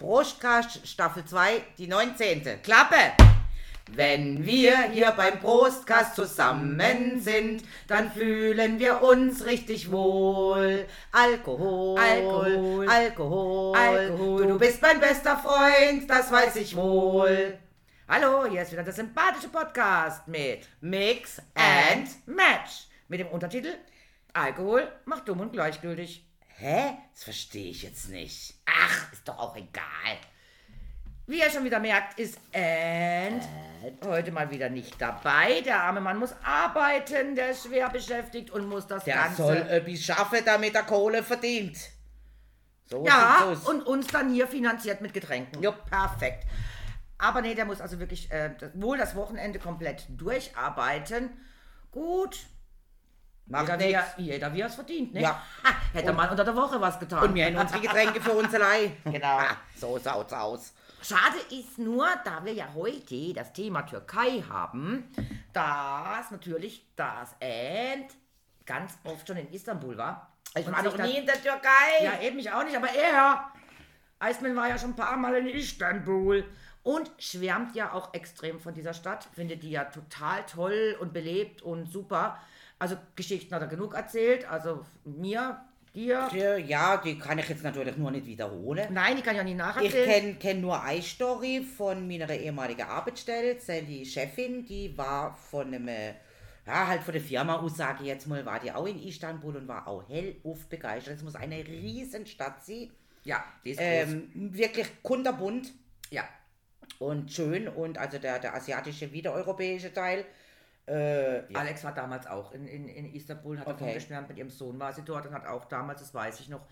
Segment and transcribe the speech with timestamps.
[0.00, 2.62] Prostcast Staffel 2, die 19.
[2.62, 3.12] Klappe!
[3.90, 10.86] Wenn wir hier beim Prostcast zusammen sind, dann fühlen wir uns richtig wohl.
[11.12, 14.42] Alkohol, Alkohol, Alkohol, Alkohol.
[14.42, 17.58] Du, du bist mein bester Freund, das weiß ich wohl.
[18.08, 22.08] Hallo, hier ist wieder der sympathische Podcast mit Mix and...
[22.24, 23.74] Match mit dem Untertitel
[24.32, 26.24] Alkohol macht dumm und gleichgültig.
[26.60, 26.92] Hä?
[27.14, 28.54] Das verstehe ich jetzt nicht.
[28.66, 30.18] Ach, ist doch auch egal.
[31.26, 33.42] Wie ihr schon wieder merkt, ist And
[34.04, 35.62] heute mal wieder nicht dabei.
[35.62, 39.42] Der arme Mann muss arbeiten, der ist schwer beschäftigt und muss das Der Ganze...
[39.42, 41.78] soll etwas schaffen, damit er Kohle verdient.
[42.84, 45.62] So ja, und uns dann hier finanziert mit Getränken.
[45.62, 45.88] Jupp.
[45.88, 46.44] perfekt.
[47.16, 51.30] Aber nee, der muss also wirklich äh, das, wohl das Wochenende komplett durcharbeiten.
[51.90, 52.38] Gut.
[53.50, 54.14] Macht Jeder, wie nichts.
[54.16, 55.22] er, jeder, wie er es verdient, ne?
[55.22, 55.42] Ja.
[55.64, 57.24] Ha, hätte man unter der Woche was getan.
[57.24, 58.96] Und wir haben unsere Getränke für uns allein.
[59.04, 59.38] Genau.
[59.38, 60.72] Ah, so schaut's aus.
[61.02, 65.10] Schade ist nur, da wir ja heute das Thema Türkei haben,
[65.52, 68.12] dass natürlich das End
[68.64, 70.30] ganz oft schon in Istanbul war.
[70.54, 72.04] Ich Und war noch nie in der Türkei.
[72.04, 73.50] Ja, eben ich auch nicht, aber er,
[74.20, 76.44] Eismann war ja schon ein paar Mal in Istanbul
[76.84, 81.62] und schwärmt ja auch extrem von dieser Stadt, findet die ja total toll und belebt
[81.62, 82.38] und super.
[82.80, 85.60] Also Geschichten hat er genug erzählt, also mir,
[85.94, 86.28] dir.
[86.66, 88.88] Ja, die kann ich jetzt natürlich nur nicht wiederholen.
[88.92, 90.04] Nein, die kann ich auch nicht Ich nacherzählen.
[90.10, 93.56] kenne kenn nur eine Story von meiner ehemaligen Arbeitsstelle.
[93.86, 95.88] Die Chefin, die war von einem,
[96.66, 99.56] ja, halt von der Firma aus, sage ich jetzt mal, war die auch in Istanbul
[99.56, 101.16] und war auch hellauf begeistert.
[101.16, 102.90] Es muss eine Riesenstadt sein.
[103.24, 103.88] Ja, die ist groß.
[103.88, 105.72] Ähm, wirklich kunterbunt
[106.10, 106.24] Ja,
[106.98, 107.68] und schön.
[107.68, 110.24] Und also der, der asiatische wie der europäische Teil.
[110.90, 111.58] Äh, ja.
[111.60, 113.94] Alex war damals auch in, in, in Istanbul, hat davon Okay.
[113.94, 116.66] geschwärmt, mit ihrem Sohn war sie dort und hat auch damals, das weiß ich noch,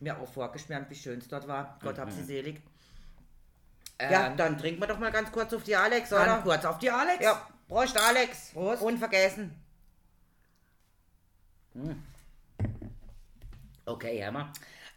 [0.00, 1.78] mir auch vorgeschwärmt, wie schön es dort war.
[1.82, 2.62] Gott hab sie selig.
[4.00, 6.38] ja, Ähm, dann trinken wir doch mal ganz kurz auf die Alex, oder?
[6.42, 7.22] kurz auf die Alex.
[7.22, 8.50] Ja, Prost, Alex.
[8.54, 8.80] Prost.
[8.82, 9.54] Unvergessen.
[11.74, 12.02] Hm.
[13.84, 14.52] Okay, Hammer.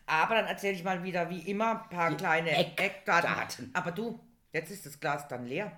[0.06, 3.30] Aber dann erzähle ich mal wieder, wie immer, ein paar kleine Eckdaten.
[3.30, 3.72] Eckdaten.
[3.74, 4.20] Aber du,
[4.52, 5.72] jetzt ist das Glas dann leer.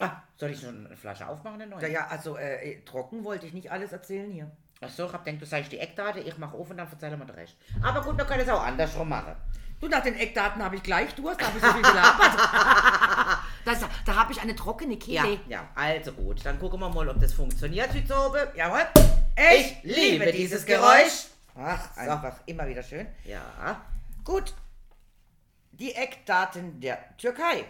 [0.00, 1.60] Ah, soll ich noch eine Flasche aufmachen?
[1.60, 1.82] Eine neue?
[1.82, 4.50] Ja, ja, also äh, trocken wollte ich nicht alles erzählen hier.
[4.80, 7.16] Ach so, ich hab gedacht, du sagst die Eckdate, ich mache auf und dann erzähl
[7.16, 7.56] mir den Rest.
[7.82, 9.36] Aber gut, wir können es auch andersrum machen.
[9.80, 12.38] Du, nach den Eckdaten habe ich gleich Durst, da habe ich so viel gelabert.
[13.64, 15.40] das, da habe ich eine trockene Ja, Kehle.
[15.48, 18.48] ja, also gut, dann gucken wir mal, ob das funktioniert oben.
[18.56, 18.86] Jawohl.
[19.54, 21.26] Ich liebe dieses Geräusch.
[21.56, 22.00] Ach, So.
[22.00, 23.06] einfach immer wieder schön.
[23.24, 23.80] Ja,
[24.24, 24.54] Gut.
[25.72, 27.64] Die Eckdaten der Türkei.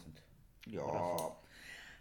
[0.66, 1.32] Ja.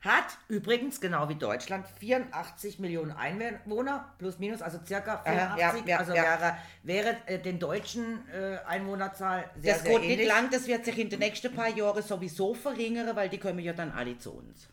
[0.02, 5.60] Hat übrigens, genau wie Deutschland, 84 Millionen Einwohner, plus minus, also circa Aha, 84.
[5.60, 6.24] ja, ja, also ja.
[6.24, 10.18] wäre, wäre äh, den deutschen äh, Einwohnerzahl sehr, Das sehr geht ähnlich.
[10.20, 13.60] nicht lang, das wird sich in den nächsten paar Jahren sowieso verringern, weil die kommen
[13.60, 14.68] ja dann alle zu uns.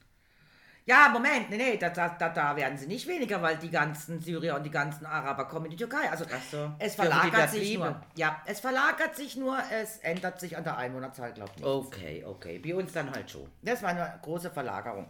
[0.89, 4.57] Ja, Moment, nee, nee, da, da, da, werden sie nicht weniger, weil die ganzen Syrier
[4.57, 6.11] und die ganzen Araber kommen in die Türkei.
[6.11, 6.73] Also so.
[6.79, 7.93] es verlagert sich bleiben?
[7.93, 8.03] nur.
[8.17, 11.63] Ja, es verlagert sich nur, es ändert sich an der Einwohnerzahl, glaube ich.
[11.63, 12.59] Okay, okay.
[12.59, 13.51] Bei uns dann halt schon.
[13.61, 15.07] Das war eine große Verlagerung.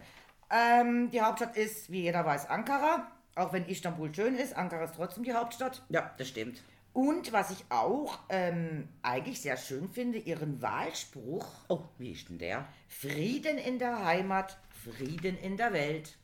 [0.51, 3.07] Ähm, die Hauptstadt ist, wie jeder weiß, Ankara.
[3.35, 5.81] Auch wenn Istanbul schön ist, Ankara ist trotzdem die Hauptstadt.
[5.87, 6.61] Ja, das stimmt.
[6.93, 12.39] Und was ich auch ähm, eigentlich sehr schön finde, ihren Wahlspruch: Oh, wie ist denn
[12.39, 12.67] der?
[12.87, 16.17] Frieden in der Heimat, Frieden in der Welt.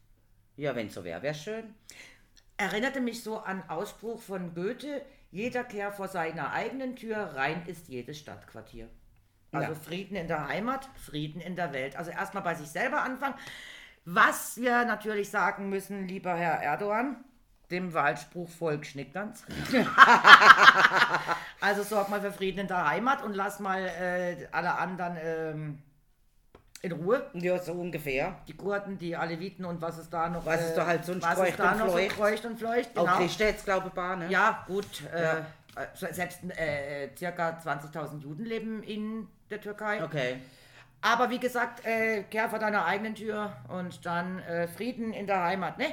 [0.57, 1.75] Ja, wenn so wäre, wäre schön.
[2.57, 7.87] Erinnerte mich so an Ausspruch von Goethe: Jeder Kehr vor seiner eigenen Tür, rein ist
[7.87, 8.89] jedes Stadtquartier.
[9.51, 9.79] Also Ja.
[9.79, 11.95] Frieden in der Heimat, Frieden in der Welt.
[11.95, 13.35] Also erstmal bei sich selber anfangen.
[14.05, 17.23] Was wir natürlich sagen müssen, lieber Herr Erdogan,
[17.71, 19.43] dem Wahlspruch folgt Schnickdanz.
[21.61, 25.79] also sorg mal für Frieden in der Heimat und lass mal äh, alle anderen ähm,
[26.81, 27.25] in Ruhe.
[27.33, 28.35] Ja, so ungefähr.
[28.47, 31.31] Die Kurden, die Aleviten und was es da noch Was es da halt sonst was
[31.33, 32.15] es kreucht da und noch so fleucht.
[32.15, 32.97] kreucht und fleucht.
[32.97, 33.17] Auch Genau.
[33.17, 34.27] Christen jetzt, glaube ich, war, ne?
[34.29, 34.85] Ja, gut.
[35.13, 35.37] Äh, Ja.
[36.09, 40.03] äh, selbst äh, circa 20.000 Juden leben in der Türkei.
[40.03, 40.37] Okay.
[41.01, 45.43] Aber wie gesagt, äh, kehr vor deiner eigenen Tür und dann äh, Frieden in der
[45.43, 45.85] Heimat, ne?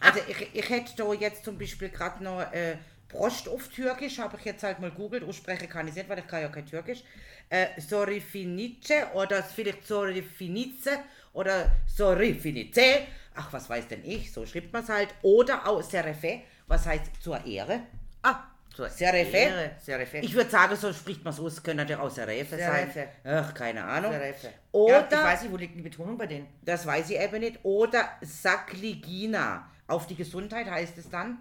[0.00, 2.76] Also ich, ich hätte da jetzt zum Beispiel gerade noch äh,
[3.08, 6.26] Prost auf Türkisch, habe ich jetzt halt mal googelt, aussprechen kann ich nicht, weil ich
[6.26, 7.02] kann ja kein Türkisch.
[7.48, 11.00] Äh, sorry finice oder vielleicht sorry finice
[11.32, 13.06] oder sorry finice.
[13.34, 15.08] Ach, was weiß denn ich, so schreibt man es halt.
[15.22, 17.80] Oder auch Serefe, was heißt zur Ehre.
[18.22, 18.44] Ah,
[18.74, 19.36] zur Serefe?
[19.36, 20.18] Ehre, Serefe.
[20.18, 22.90] Ich würde sagen, so spricht man es aus, könnte natürlich auch Serefe sein.
[22.92, 23.08] Serefe.
[23.24, 24.12] Ach, keine Ahnung.
[24.12, 24.50] Serefe.
[24.72, 26.46] Oder, ja, ich weiß nicht, wo liegt die Betonung bei denen?
[26.62, 29.68] das weiß ich eben nicht, oder Sakligina.
[29.90, 31.38] Auf die Gesundheit heißt es dann.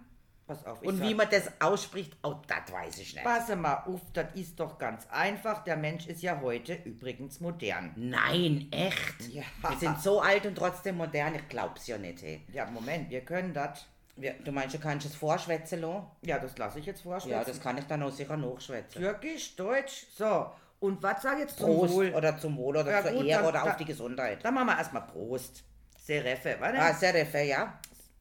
[0.47, 3.23] Pass auf, Und wie man das ausspricht, oh, das weiß ich nicht.
[3.23, 5.63] Passe mal auf, das ist doch ganz einfach.
[5.63, 7.91] Der Mensch ist ja heute übrigens modern.
[7.95, 9.29] Nein, echt?
[9.31, 9.43] Ja.
[9.69, 12.23] Wir sind so alt und trotzdem modern, ich glaub's ja nicht.
[12.23, 12.41] Hey.
[12.51, 13.85] Ja, Moment, wir können das.
[14.43, 16.07] Du meinst, du kannst es vorschwätzen lassen?
[16.23, 17.37] Ja, das lasse ich jetzt vorstellen.
[17.37, 19.01] Ja, das kann ich dann auch sicher nachschwätzen.
[19.01, 20.47] Türkisch, Deutsch, so.
[20.79, 22.13] Und was sag ich jetzt zum Prost Wohl?
[22.15, 24.43] oder zum Wohl oder Ja, zur gut, Ehre dann- oder auf die Gesundheit.
[24.43, 25.63] Dann machen wir erstmal Prost.
[25.95, 26.79] Serefe, warte.
[26.79, 27.79] Ah, Serefe, ja?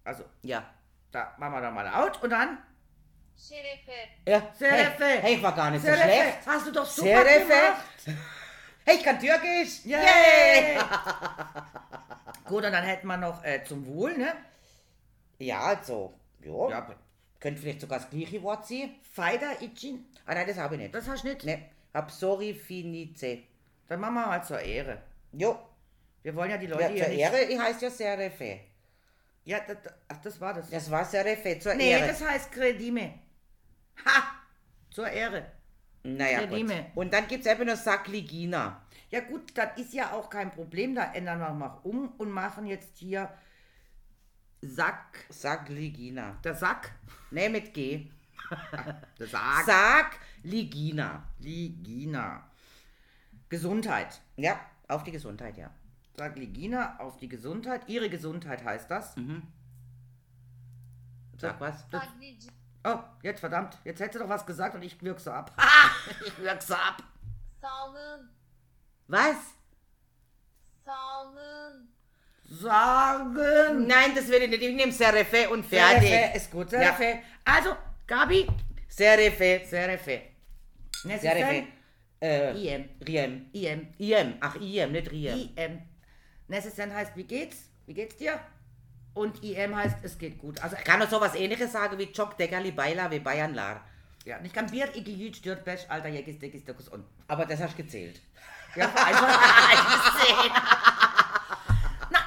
[0.08, 0.64] Also, Ja.
[1.12, 2.58] da machen wir doch mal out und dann.
[3.36, 3.92] Şerefe,
[4.26, 4.42] ja.
[4.58, 5.04] Serefe.
[5.04, 6.38] Hey, hey, ich war gar nicht so Serefe, schlecht.
[6.46, 7.46] hast du doch super Serefe.
[7.46, 8.20] gemacht.
[8.84, 9.84] Hey, ich kann Türkisch.
[9.84, 10.78] Yay!
[12.46, 14.32] Gut, und dann hätten wir noch äh, zum Wohl, ne?
[15.38, 16.70] Ja, also, ja.
[16.70, 16.96] Ja,
[17.38, 18.94] Könnte vielleicht sogar das gleiche Wort sein.
[19.12, 20.94] Feider, Itchin, Ah, nein, das habe ich nicht.
[20.94, 21.44] das hast du nicht.
[21.44, 23.42] Ne, hab sorry, finice.
[23.86, 25.02] Dann machen wir mal zur Ehre.
[25.32, 25.58] Jo,
[26.22, 27.20] Wir wollen ja die Leute ja, hier zur nicht...
[27.20, 28.60] Ehre ich heißt ja Serefe.
[29.48, 29.78] Ja, das,
[30.08, 30.68] ach, das war das.
[30.68, 32.08] Das war Serefe, zur nee, Ehre.
[32.08, 33.14] das heißt Credime.
[34.04, 34.24] Ha!
[34.90, 35.52] Zur Ehre.
[36.02, 36.50] naja, gut.
[36.50, 36.90] Redime.
[36.94, 38.82] Und dann gibt es eben noch Sakligina.
[39.08, 40.94] Ja gut, das ist ja auch kein Problem.
[40.94, 43.32] Da ändern wir mal um und machen jetzt hier
[44.60, 45.24] Sack.
[45.30, 46.38] Sakligina.
[46.44, 46.92] Der Sack.
[47.30, 48.10] Ne, mit G.
[49.18, 49.64] Der Sack.
[50.42, 51.26] Sakligina.
[51.38, 52.50] Ligina.
[53.48, 54.20] Gesundheit.
[54.36, 55.70] Ja, auf die Gesundheit, ja.
[56.18, 57.82] Sag Ligina auf die Gesundheit.
[57.86, 59.14] Ihre Gesundheit heißt das.
[61.36, 61.84] Sag was.
[62.84, 63.78] Oh, jetzt verdammt.
[63.84, 65.52] Jetzt hätte doch was gesagt und ich wirke so ab.
[66.26, 67.02] ich wirke so ab.
[67.60, 68.30] sağlığın,
[69.08, 69.36] Was?
[70.84, 71.88] sağlığın,
[72.50, 73.86] Sagen.
[73.86, 74.62] Nein, das will ich nicht.
[74.62, 76.08] Ich nehme Serefe und fertig.
[76.08, 76.70] Serefe ist gut.
[76.70, 77.22] Serefe.
[77.44, 77.76] Also,
[78.06, 78.46] Gabi.
[78.88, 79.66] Serefe.
[79.66, 80.22] Serefe.
[81.04, 81.66] Ne, Serefe.
[82.20, 82.88] Äh, IM.
[83.06, 83.50] Riem.
[83.52, 83.88] IM.
[83.98, 84.34] IM.
[84.40, 85.50] Ach, IM, nicht Riem.
[85.56, 85.82] IM.
[86.48, 87.56] Necessant heißt, wie geht's?
[87.86, 88.38] Wie geht's dir?
[89.14, 90.62] Und IM heißt, es geht gut.
[90.62, 93.80] Also, Ich kann noch sowas ähnliches sagen wie Chok Degali Baila wie Bayern Lar.
[94.24, 97.04] ja, ich kann Bier, Igel, Jüt, Stört, Besch, Alter, Jägis, Dickis, Dickus und.
[97.26, 98.20] Aber das hast du gezählt.
[98.76, 99.28] Ja, einfach
[102.10, 102.18] Na,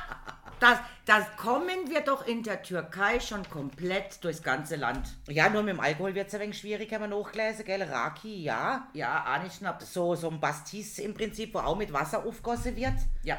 [0.59, 5.07] das, das kommen wir doch in der Türkei schon komplett durchs ganze Land.
[5.27, 7.83] Ja, nur mit dem Alkohol wird es ein wenig schwierig, haben wir nachgelesen, gell?
[7.83, 8.87] Raki, ja.
[8.93, 9.93] Ja, Ani Schnaps.
[9.93, 12.93] So, so ein Bastis im Prinzip, wo auch mit Wasser aufgossen wird.
[13.23, 13.37] Ja.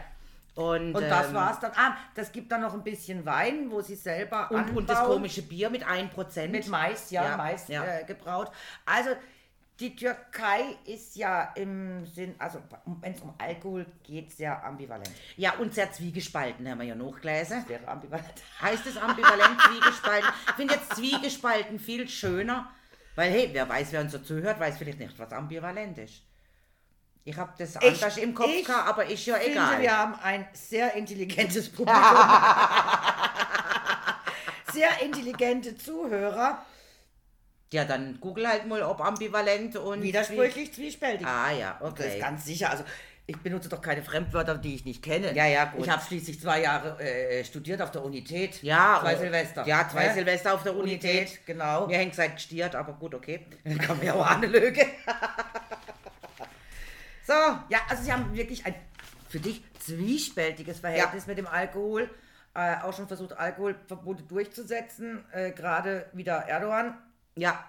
[0.55, 1.73] Und, Und das ähm, war's dann.
[1.75, 5.43] Ah, das gibt dann noch ein bisschen Wein, wo sie selber Und, und das komische
[5.43, 6.49] Bier mit 1%.
[6.49, 7.85] Mit Mais, ja, Ja, Mais ja.
[7.85, 8.51] Äh, gebraut.
[8.85, 9.11] Also
[9.81, 12.61] die Türkei ist ja im Sinn, also
[13.01, 15.11] wenn es um Alkohol geht, sehr ambivalent.
[15.37, 17.65] Ja, und sehr zwiegespalten, haben wir ja nachgelesen.
[17.67, 18.35] Wäre ambivalent.
[18.61, 20.29] Heißt es ambivalent, zwiegespalten?
[20.49, 22.71] Ich finde jetzt zwiegespalten viel schöner,
[23.17, 26.23] weil, hey, wer weiß, wer uns so zuhört, weiß vielleicht nicht, was ambivalent ist.
[27.25, 29.81] Ich habe das Ich- anders im Kopf ich gehabt, aber ist ja finde, egal.
[29.81, 32.03] wir haben ein sehr intelligentes Publikum.
[34.73, 36.65] sehr intelligente Zuhörer.
[37.73, 40.03] Ja, dann google halt mal, ob ambivalent und...
[40.03, 41.27] Widersprüchlich, zwiespältig.
[41.27, 42.19] Ah ja, Das ist okay.
[42.19, 42.71] ganz sicher.
[42.71, 42.85] Also
[43.25, 45.33] ich benutze doch keine Fremdwörter, die ich nicht kenne.
[45.35, 45.87] Ja, ja, gut.
[45.87, 48.63] Ich habe schließlich zwei Jahre äh, studiert auf der Unität.
[48.63, 49.67] Ja, zwei oh, Silvester.
[49.67, 50.15] Ja, zwei Hä?
[50.15, 51.21] Silvester auf der Unität.
[51.21, 51.87] Unität, genau.
[51.87, 53.47] Mir hängt seit gestiert, aber gut, okay.
[53.65, 54.85] Dann kann ja auch eine Lüge.
[57.33, 58.75] so, Ja, also sie haben wirklich ein
[59.29, 62.11] für dich zwiespältiges Verhältnis mit dem Alkohol.
[62.55, 65.25] Äh, auch schon versucht, Alkoholverbote durchzusetzen.
[65.33, 66.99] Äh, Gerade wieder Erdogan.
[67.35, 67.65] ja,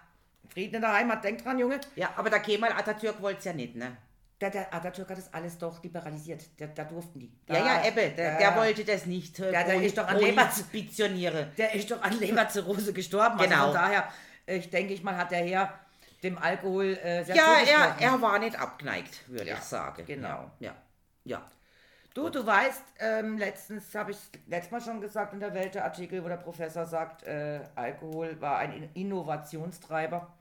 [0.49, 1.79] Frieden in der Heimat, denk dran, Junge.
[1.95, 3.95] ja, aber der Kemal Atatürk wollte es ja nicht, ne?
[4.41, 6.43] Der, der Atatürk hat das alles doch liberalisiert.
[6.59, 7.31] Der, da durften die.
[7.45, 9.39] Da, Ja, ja, Ebbe, der, ja, der wollte das nicht.
[9.39, 11.47] äh, Der- der ist doch an Leber- prohibitionieren.
[11.57, 13.39] Der ist doch an Leberzirrhose gestorben.
[13.39, 13.65] Also Genau.
[13.67, 14.09] von daher,
[14.45, 15.73] ich denke ich mal, hat der Herr
[16.23, 20.05] dem Alkohol äh, sehr Ja, er, er war nicht abgeneigt, würde Ja, ich sagen.
[20.05, 20.49] genau.
[20.59, 20.73] Ja,
[21.25, 21.41] ja.
[22.13, 25.83] Du, du weißt, ähm, letztens habe ich letztes Mal schon gesagt in der Welt der
[25.83, 30.31] Artikel, wo der Professor sagt, äh, Alkohol war ein In- Innovationstreiber.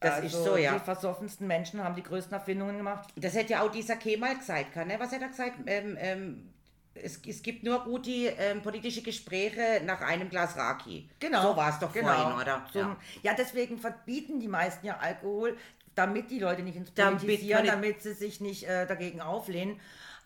[0.00, 0.72] Das ist so, ja.
[0.72, 3.10] Die versoffensten Menschen haben die größten Erfindungen gemacht.
[3.16, 4.98] Das hätte ja auch dieser Kemal gesagt, kann, ne?
[4.98, 5.58] Was hat er gesagt?
[5.66, 6.52] Ähm, ähm,
[6.94, 11.08] es, es gibt nur gute ähm, politische Gespräche nach einem Glas Raki.
[11.22, 12.64] So war es doch vorhin, oder?
[12.72, 12.96] Zum, Genau.
[13.22, 13.34] ja.
[13.34, 15.56] deswegen verbieten die meisten ja Alkohol,
[15.94, 19.80] damit die Leute nicht ins Damit Politisieren, nicht- damit sie sich nicht äh, dagegen auflehnen.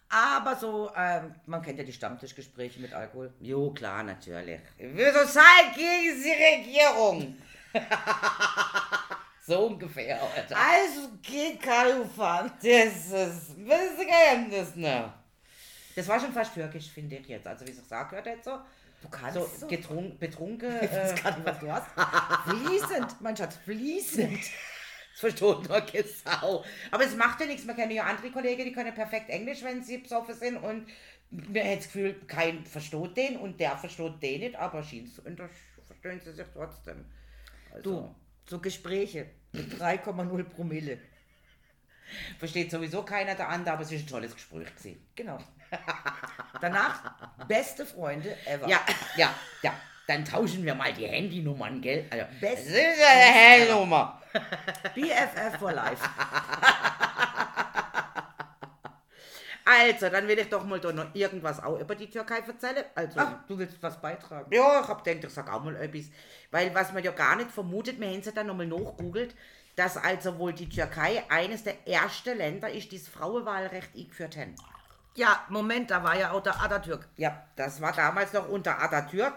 [0.08, 3.32] Aber so, ähm, man kennt ja die Stammtischgespräche mit Alkohol.
[3.40, 4.61] Jo, klar, natürlich.
[4.78, 6.30] Wir sozial gegen die
[6.73, 7.37] Regierung.
[9.46, 10.56] so ungefähr, Alter.
[10.56, 12.50] Also geht Kanu fahren.
[12.58, 15.12] Das ist, das ist ein Geheimnis, ne?
[15.96, 17.46] Das war schon fast türkisch, finde ich jetzt.
[17.46, 18.58] Also, wie ich es gesagt hört, jetzt so.
[19.02, 19.66] Du kannst So, so.
[19.66, 20.70] getrunken, betrunken.
[20.82, 21.86] Ich weiß Äh, gar nicht, was du hast.
[22.48, 24.38] fließend, mein Schatz, fließend.
[24.40, 25.82] das versteht nur
[26.24, 26.64] Sau.
[26.90, 27.64] Aber es macht ja nichts.
[27.64, 30.56] Man kennt ja andere Kollegen, die können perfekt Englisch, wenn sie besoffen sind.
[30.58, 30.86] Und
[31.30, 35.38] mir hat das Gefühl, kein versteht den und der versteht den nicht, aber so, und
[35.38, 35.50] das
[35.86, 37.04] verstehen sie sich trotzdem.
[37.72, 38.14] Also, Du,
[38.48, 40.98] so Gespräche mit 3,0 Promille.
[42.38, 45.04] Versteht sowieso keiner der andere, aber es ist ein tolles Gespräch gewesen.
[45.16, 45.38] Genau.
[46.61, 47.00] Danach
[47.46, 48.66] beste Freunde ever.
[48.68, 48.80] Ja,
[49.16, 49.32] ja,
[49.62, 49.73] ja.
[50.06, 52.06] Dann tauschen wir mal die Handynummern, gell?
[52.11, 54.23] Also, Best- das ist eine Handynummer.
[54.94, 56.08] BFF for life.
[59.68, 62.85] Also, dann will ich doch mal da noch irgendwas auch über die Türkei erzählen.
[62.94, 64.49] Also, Ach, du willst was beitragen?
[64.54, 66.04] ja, ich hab gedacht, ich sag auch mal etwas.
[66.52, 69.35] Weil was man ja gar nicht vermutet, wir haben es ja dann nochmal nachgoogelt,
[69.75, 74.54] dass also wohl die Türkei eines der ersten Länder ist, die das Frauenwahlrecht eingeführt haben.
[75.16, 77.08] Ja, Moment, da war ja auch der Atatürk.
[77.16, 79.35] Ja, das war damals noch unter Atatürk.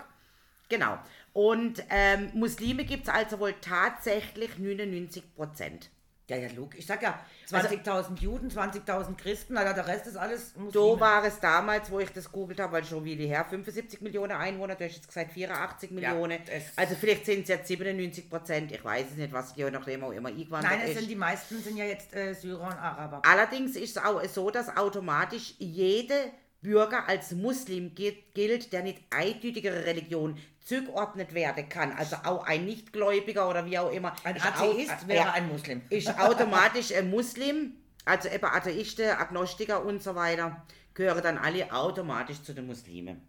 [0.67, 0.99] Genau.
[1.33, 5.89] Und ähm, Muslime gibt es also wohl tatsächlich 99 Prozent.
[6.29, 6.79] Ja, ja, logisch.
[6.79, 7.19] Ich sag ja,
[7.49, 10.99] 20.000 Juden, 20.000 Christen, Alter, der Rest ist alles So Muslime.
[10.99, 14.75] war es damals, wo ich das googelt habe, weil schon wie her 75 Millionen Einwohner,
[14.75, 16.39] du hast jetzt gesagt 84 Millionen.
[16.45, 20.03] das- also vielleicht sind es jetzt 97 Prozent, ich weiß es nicht, was je nachdem
[20.03, 20.99] auch immer eingewandert Nein, es ist.
[20.99, 23.21] sind die meisten sind ja jetzt äh, Syrer und Araber.
[23.25, 26.13] Allerdings ist es auch so, dass automatisch jede
[26.61, 30.37] Bürger als Muslim gilt, gilt, der nicht eindeutigere Religion
[30.69, 31.91] zugeordnet werden kann.
[31.91, 34.13] Also auch ein Nichtgläubiger oder wie auch immer.
[34.23, 35.81] Ein ist au- Atheist wäre ja, ein Muslim.
[35.89, 37.73] Ist automatisch ein Muslim.
[38.05, 43.21] Also eben Atheisten, Agnostiker und so weiter gehören dann alle automatisch zu den Muslimen.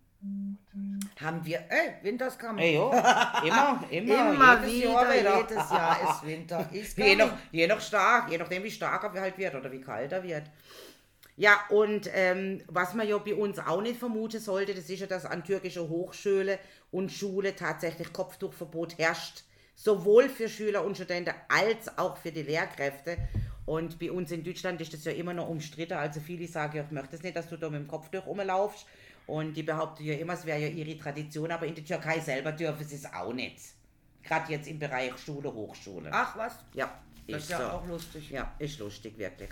[1.20, 2.62] Haben wir, ey, Winterskammer.
[2.62, 3.42] Ja, ja.
[3.42, 5.37] immer, immer, Immer jedes wieder, Jahr wieder.
[5.38, 6.68] jedes Jahr ist Winter.
[6.73, 9.80] Ist Je nach, je nach stark, je nachdem wie stark er halt wird oder wie
[9.80, 10.44] kalt er wird.
[11.37, 15.06] Ja, und ähm, was man ja bei uns auch nicht vermuten sollte, das ist ja,
[15.06, 16.59] dass an türkischer Hochschule
[16.90, 19.44] und Schule tatsächlich Kopftuchverbot herrscht.
[19.75, 23.16] Sowohl für Schüler und Studenten als auch für die Lehrkräfte.
[23.64, 25.94] Und bei uns in Deutschland ist das ja immer noch umstritten.
[25.94, 28.87] Also viele sagen, ja, ich möchte es nicht, dass du da mit dem Kopftuch rumlaufst.
[29.26, 32.52] Und die behaupten ja immer, es wäre ja ihre Tradition, aber in der Türkei selber
[32.52, 33.59] dürfen sie es auch nicht.
[34.23, 36.11] Gerade jetzt im Bereich Schule, Hochschule.
[36.12, 37.64] Ach was, Ja, das ist ja so.
[37.64, 38.30] auch lustig.
[38.30, 39.50] Ja, ist lustig, wirklich.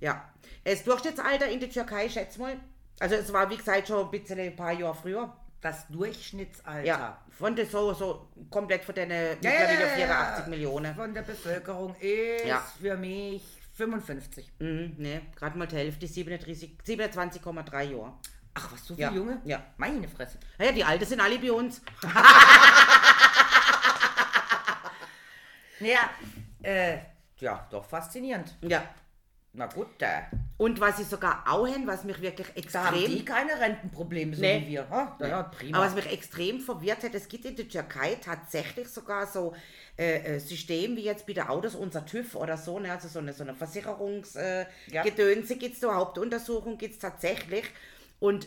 [0.00, 0.32] Ja.
[0.64, 2.56] Das Durchschnittsalter in der Türkei, schätz mal.
[3.00, 5.36] Also es war, wie gesagt, schon ein bisschen ein paar Jahre früher.
[5.60, 10.44] Das Durchschnittsalter Ja, von der so, so komplett von den Ja, mittlerweile ja, ja, 84
[10.44, 10.48] ja.
[10.50, 10.94] Millionen.
[10.94, 12.62] von der Bevölkerung ist Ja.
[12.80, 13.42] für mich
[13.74, 14.50] 55.
[14.58, 18.12] Mhm, ne, gerade mal die Hälfte, 37 27,3 Jahre.
[18.54, 19.40] Ach, was, so viel Ja, Junge?
[19.44, 19.62] ja.
[19.76, 20.38] Meine Fresse.
[20.58, 21.80] Naja, die Alten sind alle bei uns.
[25.82, 26.10] Naja,
[26.62, 26.98] äh,
[27.38, 28.54] ja, doch faszinierend.
[28.60, 28.82] Ja.
[29.52, 30.28] Na gut, da,
[30.58, 33.24] Und was sie sogar auch haben, was mich wirklich da haben die extrem...
[33.24, 34.62] keine Rentenprobleme, so Nee.
[34.62, 34.88] wie wir.
[34.88, 35.16] Ha?
[35.18, 35.76] Ja, ja, prima.
[35.78, 39.52] Aber was mich extrem verwirrt hat, es gibt in der Türkei tatsächlich sogar so
[39.98, 42.92] äh, äh, System wie jetzt bei den Autos, unser TÜV oder so, ne?
[42.92, 45.02] also so eine, so eine Versicherungsgedönse äh, Ja.
[45.02, 47.64] Gedönse gibt's da, Hauptuntersuchung gibt es tatsächlich.
[48.20, 48.46] Und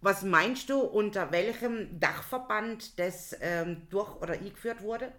[0.00, 5.12] was meinst du, unter welchem Dachverband das ähm, durch oder eingeführt wurde?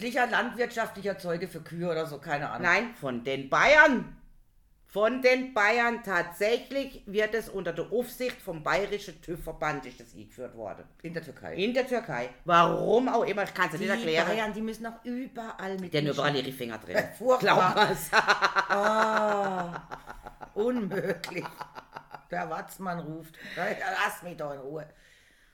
[0.00, 2.62] Sicher landwirtschaftlicher Zeuge für Kühe oder so, keine Ahnung.
[2.62, 4.16] Nein, von den Bayern.
[4.86, 10.56] Von den Bayern tatsächlich wird es unter der Aufsicht vom bayerischen TÜV-Verband ist das eingeführt
[10.56, 10.82] worden.
[11.02, 11.54] In der Türkei.
[11.54, 12.30] In der Türkei.
[12.44, 14.26] Warum auch immer, ich kann es die nicht erklären.
[14.26, 15.92] Bayern, die müssen auch überall mit.
[15.92, 16.96] Die haben überall ihre Finger drin.
[17.18, 17.96] Furchtbar.
[18.68, 19.80] Ah,
[20.54, 21.44] unmöglich.
[22.28, 23.36] Der Watzmann ruft.
[23.56, 24.86] Lass mich doch in Ruhe.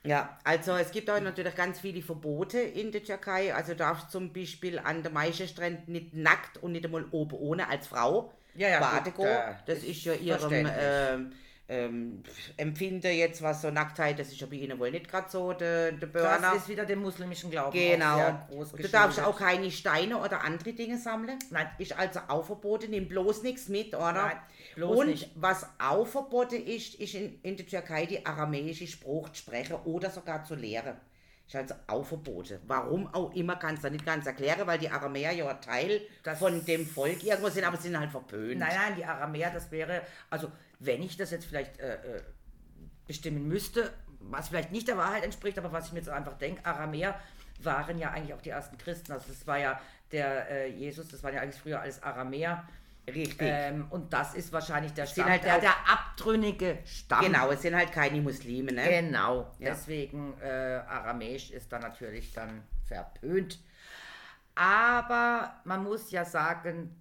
[0.06, 3.54] Ja, also es gibt auch natürlich ganz viele Verbote in der Türkei.
[3.54, 7.68] Also du darfst zum Beispiel an der Maischestränden nicht nackt und nicht einmal oben ohne
[7.68, 11.26] als Frau Ja, ja, baden gut, äh, Das ist ja ihrem verständlich.
[11.68, 12.22] Ähm,
[12.56, 15.92] Empfinden jetzt, was so Nacktheit, das ist ja bei ihnen wohl nicht gerade so der,
[15.92, 16.54] Das Burner.
[16.56, 17.72] ist wieder dem muslimischen Glauben.
[17.72, 18.38] Genau.
[18.76, 21.38] Du darfst auch keine Steine oder andere Dinge sammeln.
[21.50, 21.68] Nein.
[21.78, 22.90] Ist also auch verboten.
[22.90, 24.12] Nimm bloß nichts mit, oder?
[24.12, 24.36] Nein,
[24.76, 25.30] bloß Und nicht.
[25.34, 30.08] was auch verboten ist, ist in, in der Türkei die aramäische Spruch zu sprechen oder
[30.10, 30.96] sogar zu lehren.
[31.48, 32.58] Ist also auch verboten.
[32.66, 36.64] Warum auch immer, kannst du nicht ganz erklären, weil die Aramäer ja Teil Das- von
[36.64, 38.58] dem Volk irgendwo sind, aber sie sind halt verpönt.
[38.58, 42.22] Nein, nein, die Aramäer, das wäre, also wenn ich das jetzt vielleicht äh, äh,
[43.06, 46.64] bestimmen müsste, was vielleicht nicht der Wahrheit entspricht, aber was ich mir jetzt einfach denke,
[46.64, 47.18] Aramäer
[47.62, 49.12] waren ja eigentlich auch die ersten Christen.
[49.12, 49.80] Also das war ja
[50.12, 52.66] der äh, Jesus, das waren ja eigentlich früher alles Aramäer.
[53.06, 53.38] Richtig.
[53.40, 57.24] Ähm, und das ist wahrscheinlich der Stamm, halt der, der abtrünnige Stamm.
[57.24, 58.88] genau, es sind halt keine Muslime, ne?
[58.88, 59.52] Genau.
[59.58, 59.70] Ja.
[59.70, 63.60] Deswegen äh, Aramäisch ist dann natürlich dann verpönt.
[64.56, 66.96] Aber man muss ja sagen,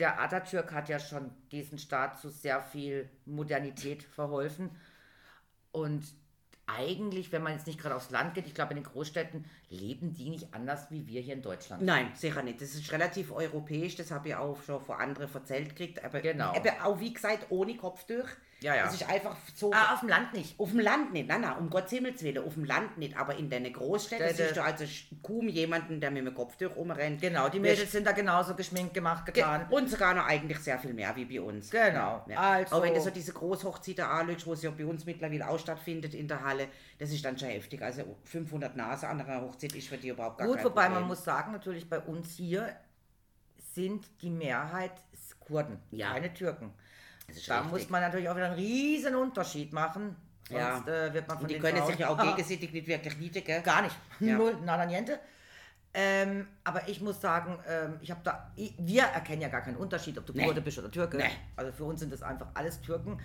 [0.00, 4.70] der Atatürk hat ja schon diesen Staat zu sehr viel Modernität verholfen.
[5.72, 6.04] Und
[6.66, 10.14] eigentlich, wenn man jetzt nicht gerade aufs Land geht, ich glaube in den Großstädten, leben
[10.14, 11.82] die nicht anders wie wir hier in Deutschland.
[11.82, 12.60] Nein, sicher nicht.
[12.60, 16.02] Das ist relativ europäisch, das habe ich auch schon von anderen erzählt gekriegt.
[16.04, 16.54] Aber Genau.
[16.54, 18.28] aber auch wie gesagt, ohne Kopftuch.
[18.62, 18.84] Ja, ja.
[18.84, 19.72] Das ist einfach so.
[19.72, 20.58] Ah, auf dem Land nicht.
[20.60, 23.34] Auf dem Land nicht, nein, nein, um Gottes Himmels Willen, auf dem Land nicht, aber
[23.36, 24.84] in Der- der- siehst du also
[25.22, 27.22] kaum jemanden, der mit einem Kopftuch rumrennt.
[27.22, 29.66] Genau, die Mädels sind da genauso geschminkt, gemacht, Ge- getan.
[29.70, 31.70] Und sogar noch eigentlich sehr viel mehr wie bei uns.
[31.70, 32.36] Genau, Ja.
[32.38, 35.58] also- Auch wenn du so diese Großhochzeiten anschaust, wo es ja bei uns mittlerweile auch
[35.58, 37.80] stattfindet in der Halle, das ist dann schon heftig.
[37.82, 41.00] Also 500 Nase an einer Hochzeit ist für die überhaupt gar Gut, kein wobei Problem.
[41.00, 42.76] man muss sagen, natürlich bei uns hier
[43.74, 44.92] sind die Mehrheit
[45.40, 46.12] Kurden, Ja.
[46.12, 46.72] keine Türken.
[47.46, 47.70] Da richtig.
[47.72, 50.16] muss man natürlich auch wieder einen riesen Unterschied machen.
[50.48, 50.76] Ja.
[50.76, 53.44] Sonst äh, wird man von Und die können sich ja auch gegenseitig nicht wirklich niedrig,
[53.44, 53.62] gell?
[53.62, 53.96] Gar nicht.
[54.20, 54.36] Ja.
[54.38, 55.20] Null, nada niente.
[55.92, 59.76] Ähm, aber ich muss sagen, ähm, ich habe da, ich, wir erkennen ja gar keinen
[59.76, 60.44] Unterschied, ob du Nee.
[60.44, 61.16] Kurde bist oder Türke.
[61.16, 61.30] Nee.
[61.56, 63.20] Also für uns sind das einfach alles Türken,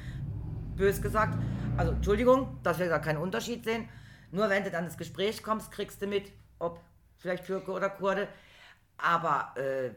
[0.75, 1.37] bös gesagt.
[1.77, 3.87] Also Entschuldigung, dass wir da keinen Unterschied sehen.
[4.31, 6.81] Nur wenn du dann ins Gespräch kommst, kriegst du mit, ob
[7.17, 8.27] vielleicht Türke oder Kurde.
[8.97, 9.91] Aber äh,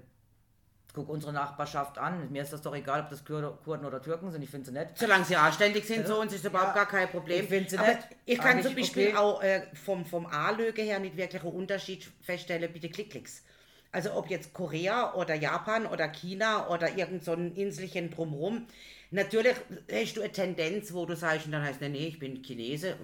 [0.94, 2.30] guck unsere Nachbarschaft an.
[2.30, 4.42] Mir ist das doch egal, ob das Kurde, Kurden oder Türken sind.
[4.42, 4.90] Ich finde sie nett.
[4.94, 6.84] Solange sie anständig sind, so uns ist überhaupt Ja.
[6.84, 7.44] gar kein Problem.
[7.44, 7.98] Ich find sie nett.
[8.24, 9.16] ich kann zum Beispiel okay.
[9.16, 13.42] auch äh, vom, vom A-Löge her nicht wirklich einen Unterschied feststellen den Klickklicks.
[13.90, 18.66] Also ob jetzt Korea oder Japan oder China oder irgend so ein Inselchen drumherum.
[19.10, 19.56] Natürlich
[19.90, 22.94] hast du eine Tendenz, wo du sagst, und dann heißt nee, nee, ich bin Chinese.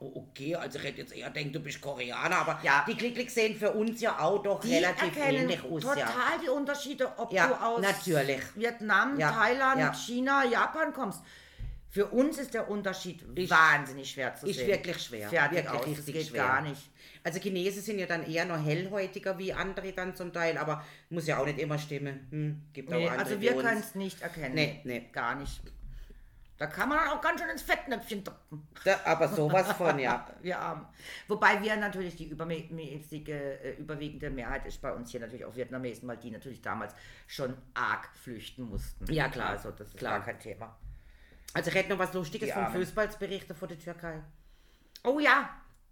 [0.00, 2.86] Oh, Okay, also ich hätte jetzt eher denkt, du bist Koreaner, aber Ja.
[2.88, 5.82] die Klickklicks sehen für uns ja auch doch Die relativ ähnlich aus.
[5.82, 6.38] total Ja.
[6.42, 8.40] die Unterschiede, ob Ja, du aus natürlich.
[8.54, 9.94] Vietnam, Ja, Thailand.
[9.96, 11.20] China, Japan kommst.
[11.92, 14.68] Für uns ist der Unterschied Ist- wahnsinnig schwer zu Ist sehen.
[14.68, 15.28] wirklich schwer.
[15.28, 16.42] Fertig wirklich aus, das richtig geht schwer.
[16.46, 16.90] gar nicht.
[17.22, 21.26] Also Chinesen sind ja dann eher noch hellhäutiger wie andere dann zum Teil, aber muss
[21.26, 22.26] ja auch nicht immer stimmen.
[22.30, 24.54] Hm, gibt auch Nee, andere also wir können es nicht erkennen.
[24.54, 25.10] Nee, nee.
[25.12, 25.60] Gar nicht.
[26.56, 28.66] Da kann man dann auch ganz schön ins Fettnäpfchen drücken.
[29.04, 30.26] Aber sowas von, ja.
[30.42, 30.86] Wir Armen.
[31.28, 36.08] Wobei wir natürlich die übermäßige, äh, überwiegende Mehrheit ist bei uns hier natürlich auch Vietnamesen,
[36.08, 36.94] weil die natürlich damals
[37.26, 39.12] schon arg flüchten mussten.
[39.12, 39.50] Ja, klar.
[39.50, 40.18] Also das ist Klar.
[40.20, 40.74] gar kein Thema.
[41.54, 42.76] Also ich hätte noch was Lustiges vom Armen.
[42.76, 44.22] Fußballsberichten von der Türkei.
[45.04, 45.50] Oh ja,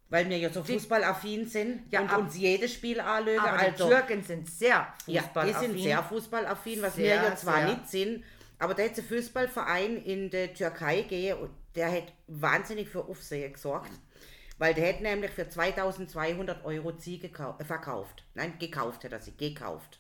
[0.09, 3.41] Weil wir ja so fußballaffin sind Ja, und ab- uns jedes Spiel anlögen.
[3.41, 5.61] aber also, die Türken sind sehr ja, fußballaffin.
[5.73, 7.67] die sind sehr fußballaffin, was Sehr, wir ja zwar sehr.
[7.69, 8.25] nicht sind.
[8.59, 13.53] Aber da hat ein Fußballverein in der Türkei gehen und der hat wahnsinnig für Aufsehen
[13.53, 13.91] gesorgt.
[14.59, 18.25] Weil der hat nämlich für 2200 Euro Ziege äh, verkauft.
[18.35, 20.00] Nein, gekauft hat er sie, gekauft.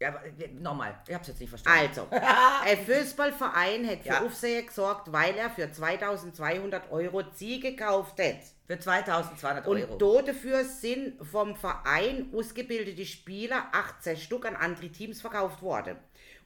[0.00, 0.22] Ja, aber,
[0.60, 1.88] nochmal, ich hab's jetzt nicht verstanden.
[1.88, 2.08] Also,
[2.64, 4.22] ein Fußballverein hat für Ja.
[4.24, 8.36] Aufsehen gesorgt, weil er für 2200 Euro Ziege gekauft hat.
[8.66, 10.16] Für 2200 Und Euro.
[10.18, 15.96] da dafür sind vom Verein ausgebildete Spieler 18 Stück an andere Teams verkauft worden.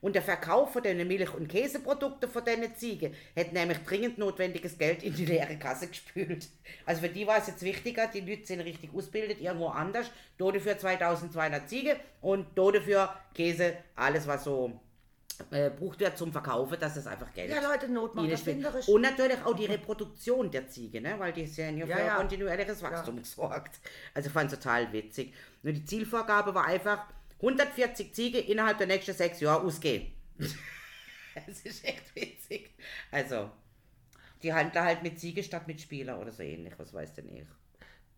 [0.01, 4.79] Und der Verkauf von den Milch- und Käseprodukten von diesen Ziegen hat nämlich dringend notwendiges
[4.79, 6.47] Geld in die leere Kasse gespült.
[6.87, 10.11] Also für die war es jetzt wichtiger, die Leute sind richtig ausgebildet, irgendwo anders.
[10.39, 14.81] Da dafür 2200 Ziege und da dafür Käse, alles was so
[15.51, 18.89] äh, braucht wird zum Verkaufen, dass es einfach Geld Ja, Leute, Not macht erfinderisch.
[18.89, 21.15] Und natürlich auch die Reproduktion der Ziege, ne?
[21.19, 22.15] weil die sind ja für Ja, ja.
[22.17, 23.79] kontinuierliches Wachstum gesorgt.
[24.15, 25.35] Also fand ich total witzig.
[25.63, 27.05] Nur die Zielvorgabe war einfach
[27.41, 30.13] 140 Ziege innerhalb der nächsten sechs Jahre ausgehen.
[31.47, 32.75] Es ist echt witzig.
[33.11, 33.51] Also,
[34.43, 37.47] die handeln halt mit Ziege statt mit Spieler oder so ähnlich, was weiß denn ich.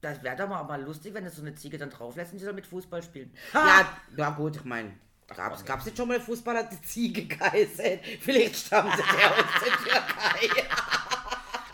[0.00, 2.44] Das wäre doch mal, mal lustig, wenn du so eine Ziege dann drauflässt und die
[2.44, 3.35] soll mit Fußball spielen.
[3.52, 4.92] Ja, ja gut, ich meine,
[5.26, 8.00] gab's, gab's jetzt schon mal einen Fußballer, der Ziege geheißen?
[8.20, 10.64] Vielleicht stammen sie ja aus der Türkei.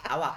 [0.09, 0.37] Aber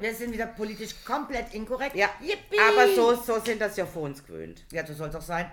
[0.00, 1.96] wir sind wieder politisch komplett inkorrekt.
[1.96, 2.58] Ja, Yippie!
[2.58, 4.64] aber so, so sind das ja vor uns gewöhnt.
[4.72, 5.50] Ja, so soll es auch sein.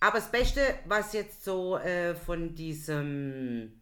[0.00, 3.80] Aber das Beste, was jetzt so äh, von diesem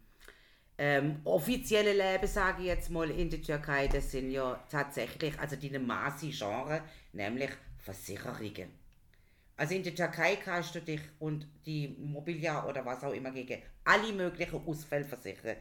[0.79, 5.57] ähm, offizielle Leben, sage ich jetzt mal, in der Türkei, das sind ja tatsächlich, also
[5.57, 8.71] die Masi-Genre, nämlich Versicherungen.
[9.57, 13.63] Also in der Türkei kannst du dich und die Mobiliar oder was auch immer gegen
[13.85, 15.57] alle möglichen Ausfälle versichern.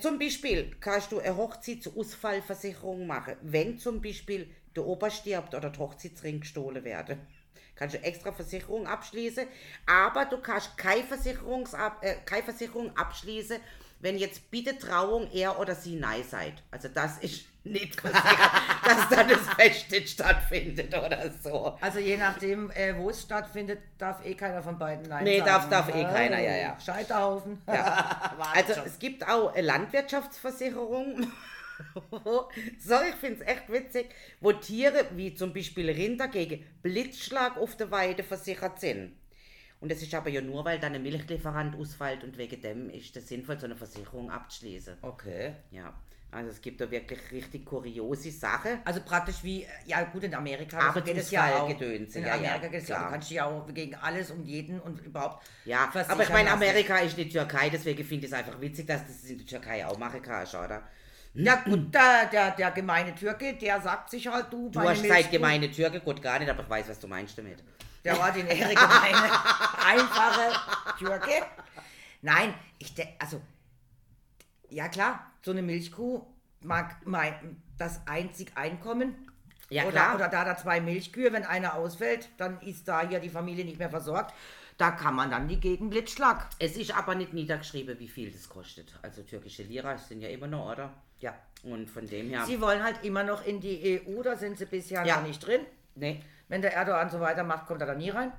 [0.00, 5.78] Zum Beispiel kannst du eine Hochzeitsausfallversicherung machen, wenn zum Beispiel der Opa stirbt oder der
[5.78, 7.20] Hochzeitsring gestohlen werden.
[7.76, 9.46] Kannst du extra Versicherung abschließen,
[9.86, 13.58] aber du kannst keine, Versicherungsab äh, keine Versicherung abschließen,
[14.04, 16.52] wenn jetzt bitte Trauung er oder sie nein seid.
[16.70, 18.50] Also das ist nicht versichert,
[18.84, 21.78] dass dann das Fest nicht stattfindet oder so.
[21.80, 25.48] Also je nachdem, äh, wo es stattfindet, darf eh keiner von beiden Nein Nee, sagen.
[25.50, 26.78] darf- darf eh keiner, ja, ja.
[26.78, 27.62] Scheiterhaufen.
[27.66, 31.32] Also es gibt auch eine Landwirtschaftsversicherung.
[32.78, 37.76] so, ich finde es echt witzig, wo Tiere wie zum Beispiel Rinder gegen Blitzschlag auf
[37.76, 39.16] der Weide versichert sind.
[39.84, 43.14] Und das ist aber ja nur, weil dann ein Milchlieferant ausfällt und wegen dem ist
[43.18, 44.94] es sinnvoll, so eine Versicherung abzuschließen.
[45.02, 45.52] Okay.
[45.72, 45.92] Ja,
[46.32, 48.78] Also es gibt da wirklich richtig kuriose Sachen.
[48.86, 51.68] Also praktisch wie, ja gut, in Amerika so geht es ja auch.
[51.68, 53.08] gedönse, in ja, ja, Amerika geht es ja, klar.
[53.08, 56.50] du kannst dich ja auch gegen alles und jeden und überhaupt Ja, aber ich meine.
[56.50, 59.86] Amerika ist nicht Türkei, deswegen finde ich es einfach witzig, dass das in der Türkei
[59.86, 60.82] auch machen kannst, oder?
[61.34, 65.08] Ja gut, der, der, der gemeine Türke, der sagt sich halt, du, Du hast Milchkuh-
[65.08, 67.58] Zeit gemeine Türke, gut gar nicht, aber ich weiß, was du meinst damit.
[68.04, 69.30] Der ordinäre, gemeine,
[69.86, 70.52] einfache
[70.98, 71.30] Türke.
[72.22, 73.40] Nein, ich denke, also,
[74.68, 76.22] ja klar, so eine Milchkuh
[76.60, 79.30] mag mein, das einzig Einkommen.
[79.70, 80.14] Ja, oder, klar.
[80.16, 83.78] oder da da zwei Milchkühe, wenn einer ausfällt, dann ist da hier die Familie nicht
[83.78, 84.34] mehr versorgt.
[84.76, 86.48] Da kann man dann die gegen Blitzschlag.
[86.58, 88.92] Es ist aber nicht niedergeschrieben, wie viel das kostet.
[89.02, 90.92] Also türkische Lira sind ja immer noch, oder?
[91.20, 91.34] Ja.
[91.62, 92.44] Und von dem her.
[92.44, 95.16] Sie wollen halt immer noch in die EU, da sind sie bisher Ja.
[95.20, 95.60] noch nicht drin.
[95.94, 98.32] Nee, Wenn der Erdogan so weitermacht, kommt er da nie rein.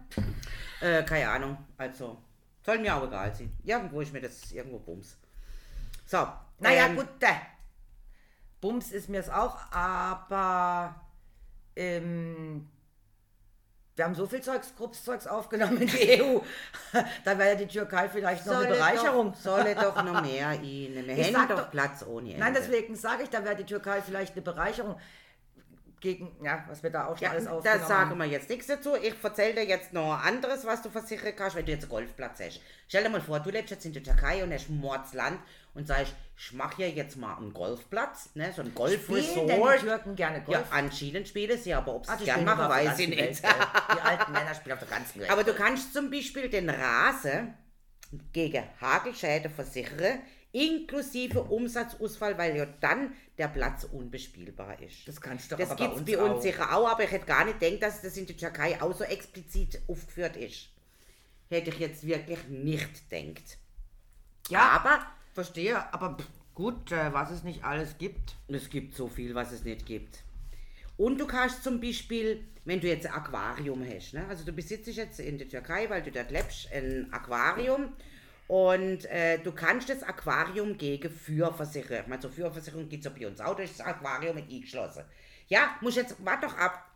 [0.82, 1.58] äh, keine Ahnung.
[1.78, 2.18] Also,
[2.66, 3.52] soll mir auch egal sein.
[3.64, 5.18] Irgendwo ist mir das irgendwo Bums.
[6.06, 6.28] So.
[6.60, 7.28] Naja, ähm, gut, äh,
[8.62, 10.96] Bums ist mir es auch, aber
[11.76, 12.68] ähm,
[13.96, 16.40] wir haben so viel Zeugs, Gruppszeugs aufgenommen in die EU.
[17.24, 19.32] da wäre ja die Türkei vielleicht noch eine solle Bereicherung.
[19.34, 20.62] Doch, solle doch noch mehr rein.
[20.62, 22.40] Wir Ich hätten doch- Platz ohne Ende.
[22.40, 24.98] Nein, deswegen sage ich, da wäre die Türkei vielleicht eine Bereicherung
[26.06, 28.18] gegen, ja, was wir da auch schon Ja, alles da aufgenommen sagen haben.
[28.20, 28.96] wir jetzt nichts dazu.
[29.02, 32.40] Ich erzähle dir jetzt noch anderes, was du versichern kannst, wenn du jetzt einen Golfplatz
[32.40, 32.62] hast.
[32.88, 35.40] Stell dir mal vor, du lebst jetzt in der Türkei und hast Mordsland
[35.74, 39.80] und sagst, ich mache hier jetzt mal einen Golfplatz, ne, so ein denn die Golfresort.
[39.80, 40.68] Türken gerne Ja, Golf?
[40.72, 43.44] anscheinend spielen sie, aber ob sie es die gern spielen machen, weiß ich nicht.
[43.96, 45.30] Die alten Männer spielen auf der ganzen Welt.
[45.32, 47.56] Aber du kannst zum Beispiel den Rasen
[48.32, 50.20] gegen Hagelschäden versichern,
[50.52, 55.08] inklusive Umsatzausfall, weil ja dann der Platz unbespielbar ist.
[55.08, 56.42] Das kannst du Das aber bei gibt es uns bei uns auch.
[56.42, 59.04] sicher auch, aber ich hätte gar nicht gedacht, dass das in der Türkei auch so
[59.04, 60.70] explizit aufgeführt ist.
[61.50, 63.58] Hätte ich jetzt wirklich nicht gedacht.
[64.50, 66.18] Ja, Aber verstehe, aber
[66.54, 68.36] gut, äh, was es nicht alles gibt.
[68.48, 70.24] es gibt so viel, was es nicht gibt.
[70.98, 74.26] Und du kannst zum Beispiel, wenn du jetzt ein Aquarium hast, ne?
[74.30, 77.92] also du besitzt jetzt in der Türkei, weil du dort lebst, ein Aquarium
[78.48, 82.02] und äh, du kannst das Aquarium gegen Feuer versichern.
[82.02, 84.50] Ich meine, so Feuerversicherung gibt es ja bei uns auch, da ist das Aquarium mit
[84.50, 85.04] eingeschlossen.
[85.48, 86.90] Ja, muss jetzt, warte doch ab.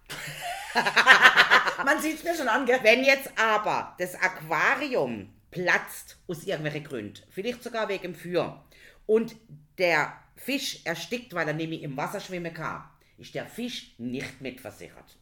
[1.85, 2.79] Man sieht es mir schon an, gell?
[2.83, 8.63] Wenn jetzt aber das Aquarium platzt aus irgendwelchen Gründen, vielleicht sogar wegen dem Feuer,
[9.07, 9.35] und
[9.79, 12.83] der Fisch erstickt, weil er nämlich im Wasser schwimmen kann,
[13.17, 15.17] ist der Fisch nicht mitversichert.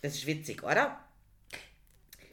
[0.00, 0.98] Das ist witzig, oder?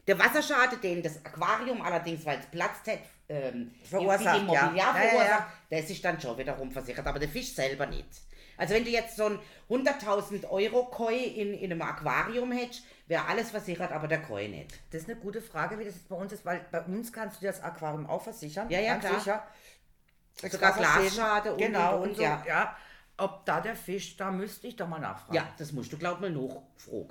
[0.06, 4.72] Der Wasserschaden, den das Aquarium allerdings, weil es platzt hat, ähm, Verursacht, ja.
[4.74, 5.52] Ja, verursacht, ja.
[5.70, 8.08] das ist dann schon wiederum versichert, aber der Fisch selber nicht.
[8.56, 9.38] Also wenn du jetzt so ein
[9.70, 14.78] 100.000 Euro Koi in, in einem Aquarium hättest, wäre alles versichert, aber der Koi nicht.
[14.90, 17.40] Das ist eine gute Frage, wie das jetzt bei uns ist, weil bei uns kannst
[17.40, 18.68] du das Aquarium auch versichern.
[18.68, 19.18] Ja, ja, ganz klar.
[19.20, 20.50] sicher.
[20.50, 20.72] Sogar.
[20.74, 22.42] Glasschade und- genau, und- und, und, so, ja.
[22.46, 22.76] ja.
[23.20, 25.34] Ob da der Fisch, da müsste ich doch mal nachfragen.
[25.34, 26.62] Ja, das musst du glaub mal nachfragen.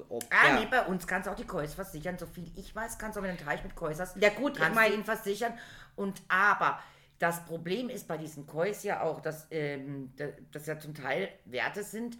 [0.09, 2.17] Ob Ah, nee, bei uns kannst du auch die Kois versichern.
[2.17, 4.75] So viel ich weiß, kannst du, du einen Teich mit hast, Ja, gut, ich kannst
[4.75, 5.53] mein- du ihn versichern.
[5.95, 6.79] Und aber
[7.19, 11.29] das Problem ist bei diesen Kois ja auch, dass ähm, da- das ja zum Teil
[11.45, 12.17] Werte sind,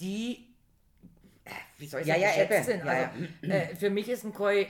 [0.00, 0.54] die,
[1.44, 2.64] äh, wie soll ich Ja, sagen, ja, eben.
[2.64, 2.84] sind.
[2.84, 4.66] Ja, also, Äh, für mich ist ein Koi,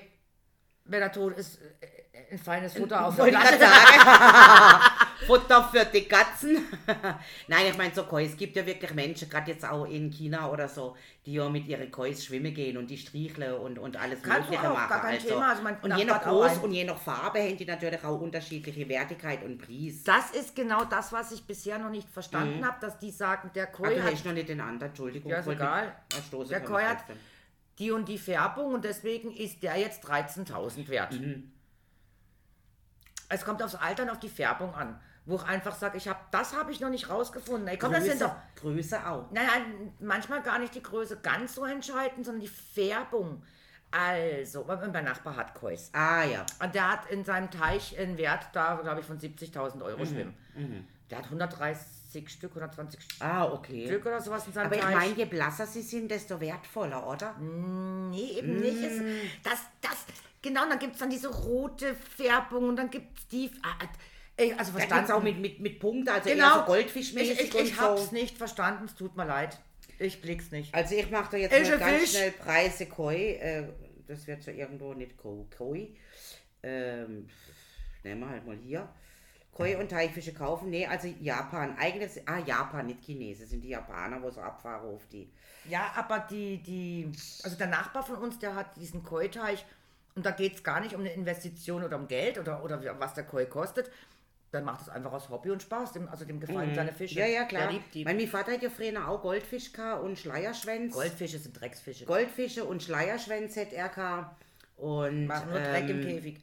[0.84, 3.58] wenn er tot ist, äh, ein feines Futter auf der ich Platte.
[5.26, 6.58] Futter für die Katzen.
[7.48, 8.24] Nein, ich meine so Koi.
[8.24, 11.66] Es gibt ja wirklich Menschen, gerade jetzt auch in China oder so, die ja mit
[11.66, 14.88] ihren Kois schwimmen gehen und die striegeln und, und alles Kannst Mögliche auch, machen.
[14.88, 15.50] gar kein Thema.
[15.50, 19.42] Also und je nach Groß und je nach Farbe haben die natürlich auch unterschiedliche Wertigkeit
[19.42, 20.02] und Preis.
[20.04, 22.64] Das ist genau das, was ich bisher noch nicht verstanden Mhm.
[22.66, 25.30] habe, dass die sagen, der Ah, Koi du hat hast noch nicht den anderen, Entschuldigung.
[25.30, 25.94] Ja, ist egal.
[26.18, 27.04] ich- Der Koi hat-
[27.78, 31.12] die und die Färbung und deswegen ist der jetzt 13.000 wert.
[31.18, 31.50] Mhm.
[33.28, 36.20] Es kommt aufs Alter und auf die Färbung an, wo ich einfach sage, ich habe
[36.30, 37.66] das habe ich noch nicht rausgefunden.
[37.68, 38.24] Ey, komm, das sind Größe,
[38.56, 39.30] doch Größe auch.
[39.30, 39.48] naja,
[40.00, 43.42] manchmal gar nicht die Größe ganz so entscheidend, sondern die Färbung.
[43.90, 45.90] Also, mein Nachbar hat Kois.
[45.92, 46.44] Ah ja.
[46.60, 50.06] Und der hat in seinem Teich einen Wert da, glaube ich, von 70.000 Euro Mhm.
[50.06, 50.88] schwimmen.
[51.10, 53.86] Der hat 130 Stück, 120 Ah, okay.
[53.86, 54.94] Stück oder sowas in seinem Aber ich Teich.
[54.94, 57.34] meine, je blasser sie sind, desto wertvoller, oder?
[57.38, 58.82] Nee, eben nicht.
[58.82, 59.04] Mm.
[59.44, 60.06] das, das,
[60.42, 63.50] genau, dann gibt es dann diese rote Färbung und dann gibt es die.
[63.62, 63.84] Ah,
[64.36, 65.12] ey, also verstanden.
[65.12, 66.60] auch mit, mit, mit Punkt, also genau.
[66.60, 68.12] so goldfischmäßig Ich, ich, ich hab's so.
[68.14, 69.58] nicht verstanden, es tut mir leid.
[69.98, 70.74] Ich blick's nicht.
[70.74, 72.10] Also ich mache da jetzt mal ganz Fisch.
[72.10, 73.14] schnell Preise Koi.
[73.34, 73.68] Äh,
[74.08, 75.88] das wird so irgendwo nicht Ko- Koi.
[76.62, 77.28] Ähm,
[78.02, 78.88] nehmen wir halt mal hier.
[79.52, 80.70] Koi und Teichfische kaufen.
[80.70, 81.76] Nee, also Japan.
[81.78, 82.18] Eigenes.
[82.26, 83.46] Ah, Japan, nicht Chinesen.
[83.46, 85.30] Sind die Japaner, wo so abfahren auf die.
[85.68, 87.12] Ja, aber die, die,
[87.44, 89.64] also der Nachbar von uns, der hat diesen Koi-Teich
[90.16, 93.14] und da geht es gar nicht um eine Investition oder um Geld oder, oder was
[93.14, 93.90] der Koi kostet.
[94.54, 95.92] Dann macht es einfach aus Hobby und Spaß.
[95.92, 97.14] Dem, also dem gefallen seine Fische.
[97.14, 97.20] Mhm.
[97.20, 97.62] Ja, ja, klar.
[97.62, 98.04] Der liebt die.
[98.04, 99.70] Mein, mein Vater hat ja früher auch Goldfisch
[100.02, 100.94] und Schleierschwänz.
[100.94, 102.04] Goldfische sind Drecksfische.
[102.04, 104.44] Goldfische und Schleierschwänze hat er gehabt.
[104.76, 106.40] Und, Machen nur Dreck im ähm, Käfig.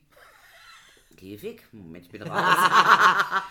[1.17, 1.61] Käfig?
[1.71, 2.55] Moment, ich bin raus.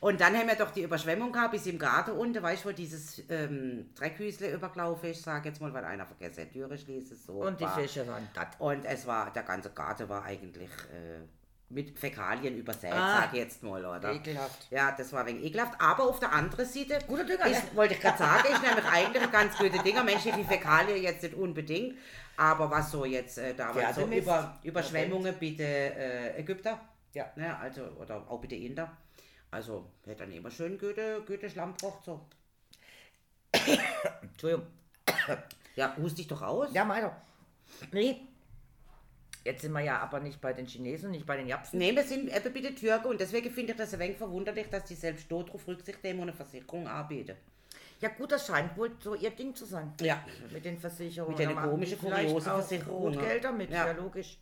[0.00, 2.72] und dann haben wir doch die Überschwemmung gehabt, bis im Garten unten, weißt du, wo
[2.72, 7.32] dieses ähm, Dreckhüsle übergelaufen ist, sag jetzt mal, weil einer vergessen hat, Türe schließen, so.
[7.42, 7.78] Und die war.
[7.78, 8.48] Fische waren das.
[8.58, 11.22] Und es war, der ganze Garten war eigentlich äh,
[11.68, 13.22] mit Fäkalien übersät, Ah.
[13.22, 14.12] sag ich jetzt mal, oder?
[14.12, 14.68] Ekelhaft.
[14.70, 15.80] Ja, das war wenig ekelhaft.
[15.80, 19.22] Aber auf der anderen Seite, Guter Dünger, ist, wollte ich gerade sagen, ist nämlich eigentlich
[19.22, 20.04] ein ganz gute Dinger.
[20.04, 21.98] Menschliche Fäkalien jetzt nicht unbedingt.
[22.36, 24.22] Aber was so jetzt äh, damals so Pferdemist.
[24.22, 26.78] über Überschwemmungen bitte äh, Ägypter,
[27.14, 27.30] Ja.
[27.34, 28.96] ne, also, oder auch bitte Inder.
[29.50, 32.20] Also, hätte dann immer schön gute, gute Schlamm gebraucht, so.
[34.22, 34.66] Entschuldigung.
[35.76, 36.68] Ja, hust dich doch aus.
[36.72, 37.12] Ja, doch.
[37.92, 38.20] Nee.
[39.46, 41.78] Jetzt sind wir ja aber nicht bei den Chinesen, nicht bei den Japsen.
[41.78, 44.84] Nee, wir sind eben bitte Türken und deswegen finde ich das ein wenig verwunderlich, dass
[44.84, 47.36] die selbst dort drauf Rücksicht nehmen und eine Versicherung anbieten.
[48.00, 49.92] Ja gut, das scheint wohl so ihr Ding zu sein.
[50.00, 50.22] Ja.
[50.52, 51.38] Mit den Versicherungen.
[51.38, 53.14] Mit den komischen, kuriosen Versicherungen.
[53.14, 53.86] Gut Geld damit, Ja.
[53.86, 54.38] ja, logisch.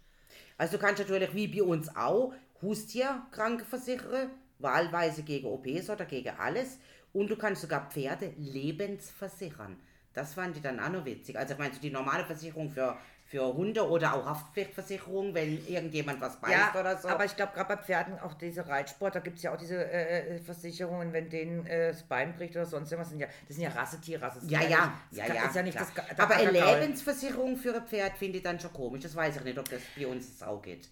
[0.56, 6.34] Also du kannst natürlich wie bei uns auch Haustier-Kranke versichern, wahlweise gegen OPs oder gegen
[6.38, 6.78] alles.
[7.12, 9.76] Und du kannst sogar Pferde lebensversichern.
[10.14, 11.36] Das fand ich dann auch noch witzig.
[11.36, 16.38] Also meinst du die normale Versicherung für, für Hunde oder auch Haftpflichtversicherung, wenn irgendjemand was
[16.40, 17.08] beißt Ja, oder so?
[17.08, 19.76] aber ich glaube gerade bei Pferden auch diese Reitsport, da gibt es ja auch diese
[19.90, 23.10] äh, äh, Versicherungen, wenn denen äh, das Bein bricht oder sonst irgendwas.
[23.10, 24.20] Sind ja, das sind ja Rassetiere.
[24.20, 25.44] Das ist ja, ja, ja, das kann- ja.
[25.46, 25.88] Ist ja nicht klar.
[25.96, 26.50] das, der aber eine.
[26.50, 29.02] Lebensversicherung für ein Pferd finde ich dann schon komisch.
[29.02, 30.88] Das weiß ich nicht, ob das bei uns auch geht.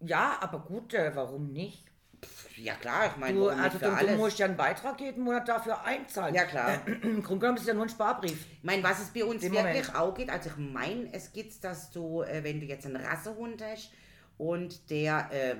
[0.00, 1.85] Ja, aber gut, äh, warum nicht?
[2.56, 5.46] Ja klar, ich meine, Du, also für du, du musst ja einen Beitrag jeden Monat
[5.46, 6.34] dafür einzahlen.
[6.34, 6.80] Ja, klar.
[6.86, 8.46] Im Grunde genommen ist es ja nur ein Sparbrief.
[8.50, 9.94] Ich meine, was es bei uns Im wirklich Moment.
[9.94, 13.62] auch geht, also ich meine, es geht, dass du, äh, wenn du jetzt einen Rassehund
[13.62, 13.90] hast
[14.38, 15.56] und der äh,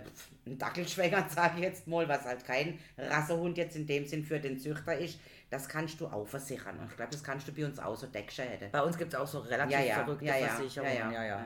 [0.46, 4.40] ein Dackelschwänger, sage ich jetzt mal, was halt kein Rassehund jetzt in dem Sinn für
[4.40, 5.18] den Züchter ist,
[5.50, 6.78] das kannst du auch versichern.
[6.78, 8.70] Und ich glaube, das kannst du bei uns auch so Deckschäden.
[8.72, 10.96] Bei uns gibt es auch so relativ Ja, ja, verrückte ja, ja, Versicherungen.
[10.96, 11.44] ja, ja, ja.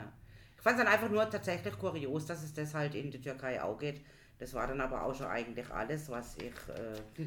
[0.56, 3.62] Ich fand es dann einfach nur tatsächlich kurios, dass es das halt in der Türkei
[3.62, 4.02] auch geht.
[4.40, 7.26] Das war dann aber auch schon eigentlich alles, was ich äh,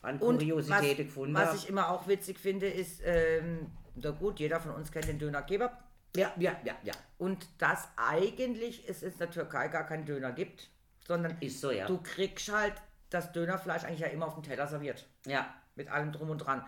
[0.00, 1.56] an Und Kuriositäten was, gefunden was habe.
[1.58, 5.42] ich immer auch witzig finde, ist, ähm, na gut, jeder von uns kennt den Döner
[5.42, 5.82] Kebab.
[6.14, 6.94] Ja, ja, ja, ja.
[7.18, 10.70] Und dass eigentlich es in der Türkei gar keinen Döner gibt,
[11.06, 11.86] sondern Ist so, ja.
[11.86, 12.74] du kriegst halt
[13.10, 15.04] das Dönerfleisch eigentlich ja immer auf dem Teller serviert.
[15.26, 15.52] Ja.
[15.74, 16.64] Mit allem drum und dran.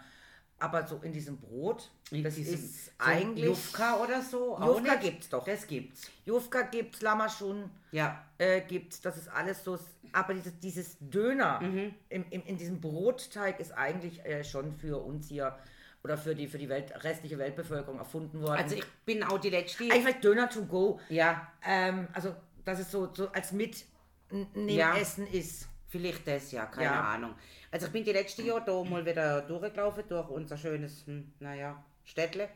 [0.60, 3.44] Aber so in diesem Brot, das Diesem- ist eigentlich...
[3.44, 4.58] Jufka oder so?
[4.60, 5.44] Jufka gibt's doch.
[5.44, 6.10] Das gibt's.
[6.24, 8.24] Jufka gibt's, Lamashun Ja.
[8.38, 9.78] äh, gibt's, das ist alles so.
[10.12, 11.94] Aber dieses, dieses Döner Mhm.
[12.08, 15.56] im, im, in diesem Brotteig ist eigentlich äh, schon für uns hier
[16.02, 18.58] oder für die, für die Welt, restliche Weltbevölkerung erfunden worden.
[18.60, 19.84] Also ich bin auch die letzte.
[19.92, 20.98] Einfach Döner to go.
[21.08, 24.96] ja, Ähm, also, dass es so, so als Mitnehmen Ja.
[24.96, 25.68] Essen ist.
[25.88, 27.00] Vielleicht das, ja, keine Ja.
[27.02, 27.34] Ahnung.
[27.70, 31.82] Also ich bin die letzte Jahr da mal wieder durchgelaufen durch unser schönes, hm, naja,
[32.04, 32.48] Städtle.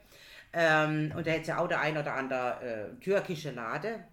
[0.52, 4.04] Ähm, und da hat ja auch der ein oder andere äh, türkische Lade.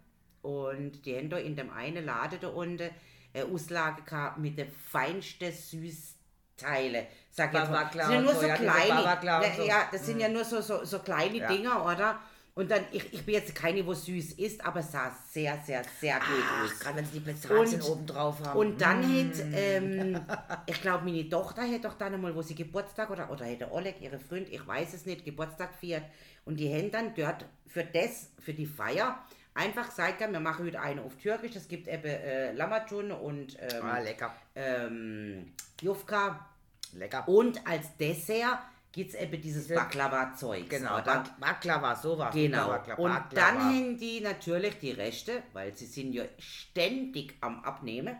[0.42, 2.90] Und die haben da in dem einen Lade da unten
[3.34, 7.08] eine Auslage gehabt mit den feinsten Süßteile.
[7.30, 7.90] Sag jetzt mal.
[7.94, 9.04] Das sind ja nur so, so kleine.
[9.44, 9.62] Ja, so.
[9.62, 9.68] Mhm.
[9.68, 11.48] ja, das sind ja nur so, so, so kleine Ja.
[11.48, 12.20] Dinger, oder?
[12.60, 15.82] Und dann, ich, ich bin jetzt keine, wo süß ist, aber es sah sehr, sehr,
[16.02, 16.78] sehr gut aus.
[16.78, 18.60] Gerade wenn sie die Pistazien oben drauf haben.
[18.60, 20.20] Und dann hätte, ähm,
[20.66, 24.02] ich glaube, meine Tochter hätte doch dann einmal, wo sie Geburtstag oder, oder hätte Oleg,
[24.02, 26.04] ihre Freund, ich weiß es nicht, Geburtstag feiert.
[26.44, 30.82] Und die haben dann dort für das, für die Feier, einfach gesagt, wir machen heute
[30.82, 31.56] eine auf Türkisch.
[31.56, 34.36] Es gibt eben äh, Lamacun und ähm, ah, lecker.
[34.56, 36.46] ähm, Jufka.
[36.92, 37.26] Lecker.
[37.26, 38.60] Und als Dessert
[38.92, 40.70] gibt es eben dieses Diese- Baklava-Zeug.
[40.70, 41.04] Genau, oder?
[41.04, 42.34] Bak Baklava, sowas.
[42.34, 42.68] Genau.
[42.70, 43.52] Baklava, Und Baklava.
[43.52, 48.18] dann hängen die natürlich die Reste, weil sie sind ja ständig am Abnehmen.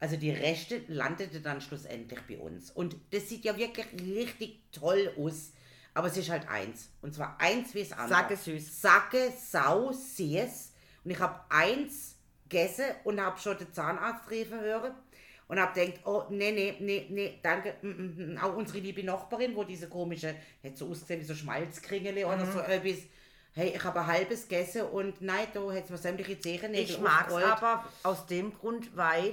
[0.00, 2.70] Also die Reste landete dann schlussendlich bei uns.
[2.70, 5.52] Und das sieht ja wirklich richtig toll aus.
[5.94, 6.90] Aber es ist halt eins.
[7.02, 8.08] Und zwar eins wie es andere.
[8.20, 8.80] Sacke süß.
[8.80, 10.72] Sacke sau süß.
[11.04, 12.14] Und ich habe eins
[12.48, 14.92] gegessen und habe schon den Zahnarzt rufen hören.
[15.48, 17.74] Und habe gedacht, oh, nee, nee, nee, nee, danke.
[17.82, 18.38] Mm, mm, mm.
[18.38, 22.52] Auch unsere liebe Nachbarin, wo diese komische, hätte so ausgesehen wie so Schmalzkringele oder Mhm.
[22.52, 22.98] so etwas.
[23.54, 27.28] Hey, ich habe ein halbes gegessen und nein, da hätte mir sämtliche Zehennägel Ich mag
[27.28, 29.32] es aber aus dem Grund, weil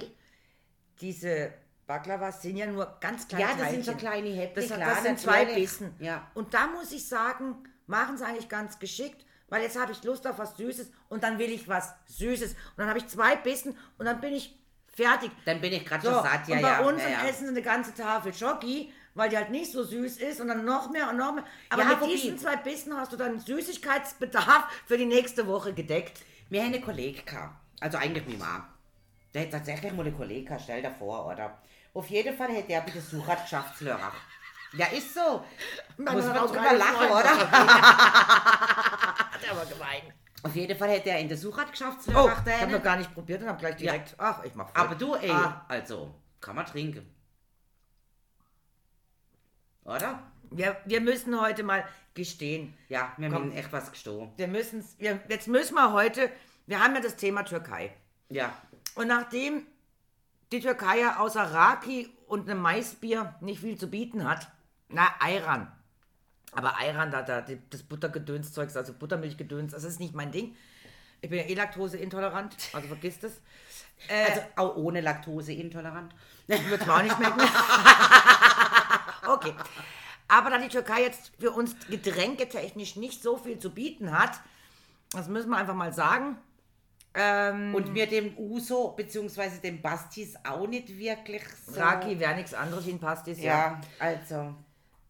[1.00, 1.52] diese
[1.86, 4.08] Baklavas sind ja nur ganz kleine Ja, das sind so Teilchen.
[4.08, 5.44] kleine Häppchen, Das, klar, das sind zwei.
[5.54, 5.94] Bissen.
[6.00, 6.28] Ja.
[6.34, 10.26] Und da muss ich sagen, machen sie eigentlich ganz geschickt, weil jetzt habe ich Lust
[10.26, 12.52] auf was Süßes und dann will ich was Süßes.
[12.52, 14.58] Und dann habe ich zwei Bissen und dann bin ich
[14.96, 15.30] fertig.
[15.44, 16.80] Dann bin ich gerade So, schon satt, ja, und bei ja.
[16.80, 17.26] uns ja, ja.
[17.28, 20.64] essen sie eine ganze Tafel Schoki, weil die halt nicht so süß ist und dann
[20.64, 21.44] noch mehr und noch mehr.
[21.70, 25.72] Aber Ja, mit wobei- diesen zwei Bissen hast du dann Süßigkeitsbedarf für die nächste Woche
[25.72, 26.20] gedeckt.
[26.50, 27.22] Wir haben eine Kollegin
[27.80, 28.68] also eigentlich meine Mama.
[29.34, 31.58] Der hat tatsächlich mal einen Kollegen, gehabt, stell dir vor, oder?
[31.92, 34.12] Auf jeden Fall hätte er bitte Sucher Geschäftslehrer.
[34.72, 35.44] Ja, ist so.
[35.98, 37.30] Muss man auch drüber lachen, oder?
[37.52, 40.12] Hat aber gemein.
[40.42, 43.12] Auf jeden Fall hätte er in der Sucher Oh, Geschäftslehrer ich habe noch gar nicht
[43.14, 44.14] probiert und habe gleich direkt.
[44.18, 44.82] Ach, ich mach voll.
[44.84, 45.64] Aber du, ey, Ah.
[45.68, 47.08] also, kann man trinken.
[49.84, 50.22] Oder?
[50.50, 52.74] Wir, wir müssen heute mal gestehen.
[52.88, 54.32] Ja, wir haben echt was gestohlen.
[54.36, 56.30] Wir müssen wir, jetzt müssen wir heute,
[56.66, 57.92] wir haben ja das Thema Türkei.
[58.28, 58.52] Ja.
[58.94, 59.66] Und nachdem
[60.52, 64.48] die Türkei ja außer Raki und einem Maisbier nicht viel zu bieten hat,
[64.88, 65.72] na, Ayran.
[66.56, 70.56] Aber Ayran, da, da, das Buttergedönszeugs, also Buttermilchgedöns, das ist nicht mein Ding.
[71.20, 73.32] Ich bin ja eh laktoseintolerant, also vergiss das.
[74.08, 76.14] Äh, Also auch ohne Laktose intolerant.
[76.46, 77.40] Wird es mir auch nicht schmecken.
[79.28, 79.54] okay.
[80.28, 84.40] Aber da die Türkei jetzt für uns getränketechnisch nicht so viel zu bieten hat,
[85.12, 86.36] das müssen wir einfach mal sagen.
[87.14, 89.60] Ähm, Und mir dem Uso bzw.
[89.62, 91.80] dem Bastis auch nicht wirklich so.
[91.80, 93.44] Raki wäre nichts anderes ein Pastis, ja.
[93.44, 94.54] Ja, also.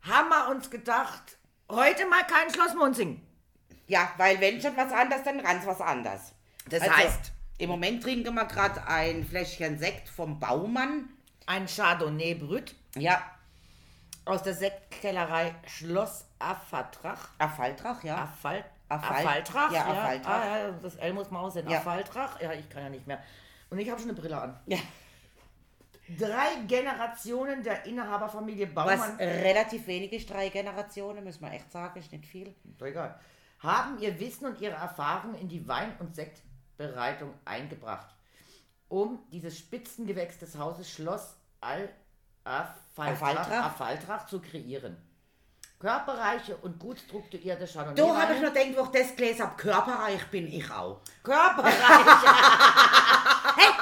[0.09, 1.37] Haben wir uns gedacht,
[1.71, 3.23] heute mal kein Schloss Munzing.
[3.89, 6.33] Ja, weil wenn schon was anderes, dann ganz was anderes.
[6.69, 11.09] Das also, heißt, Im Moment trinken wir gerade ein Fläschchen Sekt vom Baumann.
[11.47, 13.23] ein Chardonnay Brüt Ja,
[14.25, 17.29] aus der Sektkellerei Schloss Affatrach.
[17.39, 18.23] Affaltrach, ja.
[18.25, 19.73] Affal Affal- Affaltrach?
[19.73, 20.33] ja, Affaltrach.
[20.43, 21.69] Ah, ja, das L muss man aussehen.
[21.69, 21.79] Ja.
[21.79, 22.41] Affaltrach?
[22.41, 23.23] Ja, ich kann ja nicht mehr.
[23.71, 24.59] Und ich habe schon eine Brille an.
[24.67, 24.79] ja.
[26.09, 31.99] Drei Generationen der Inhaberfamilie Was Baumann, relativ wenig ist, drei Generationen, muss man echt sagen,
[31.99, 32.55] ist nicht viel.
[32.81, 33.19] Egal,
[33.59, 38.15] haben ihr Wissen und ihre Erfahrung in die Wein- und Sektbereitung eingebracht,
[38.89, 41.37] um dieses Spitzengewächs des Hauses Schloss?
[43.65, 44.97] Affaltrach zu kreieren.
[45.79, 47.97] Körperreiche und gut strukturierte Chardonnay.
[47.97, 51.01] Da habe ich noch gedacht, wo ich das gelesen habe, körperreich bin ich auch.
[51.23, 51.77] Körperreiche.
[53.57, 53.73] hey,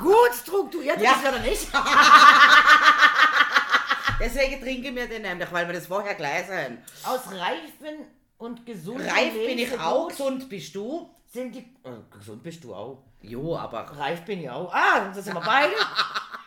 [0.00, 1.12] gut strukturiert Ja.
[1.12, 1.68] ist er nicht.
[4.20, 6.78] Deswegen trinken wir den nämlich, weil wir das vorher gelesen haben.
[7.04, 8.04] Aus reifen
[8.38, 11.08] und gesunden Reif bin ich auch, gesund bist du.
[11.26, 11.60] Sind die.
[11.84, 13.02] Äh, gesund bist du auch.
[13.22, 14.72] Jo, aber Reif bin ich auch.
[14.74, 15.72] Ah, das sind wir beide.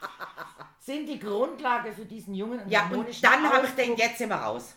[0.79, 4.29] sind die Grundlage für diesen jungen und Ja, und dann habe ich den jetzt sind
[4.29, 4.75] wir raus.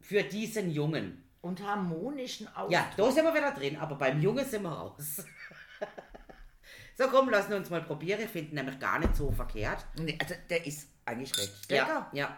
[0.00, 1.24] Für diesen Jungen.
[1.42, 2.72] und harmonischen Ausdruck.
[2.72, 5.22] Ja, da sind wir wieder drin, aber beim Jungen sind wir raus.
[6.98, 8.20] So, komm, lassen wir uns mal probieren.
[8.20, 9.86] Ich finde ihn nämlich gar nicht so verkehrt.
[9.98, 12.06] Nee, also der ist eigentlich recht Ja, lecker.
[12.12, 12.36] ja.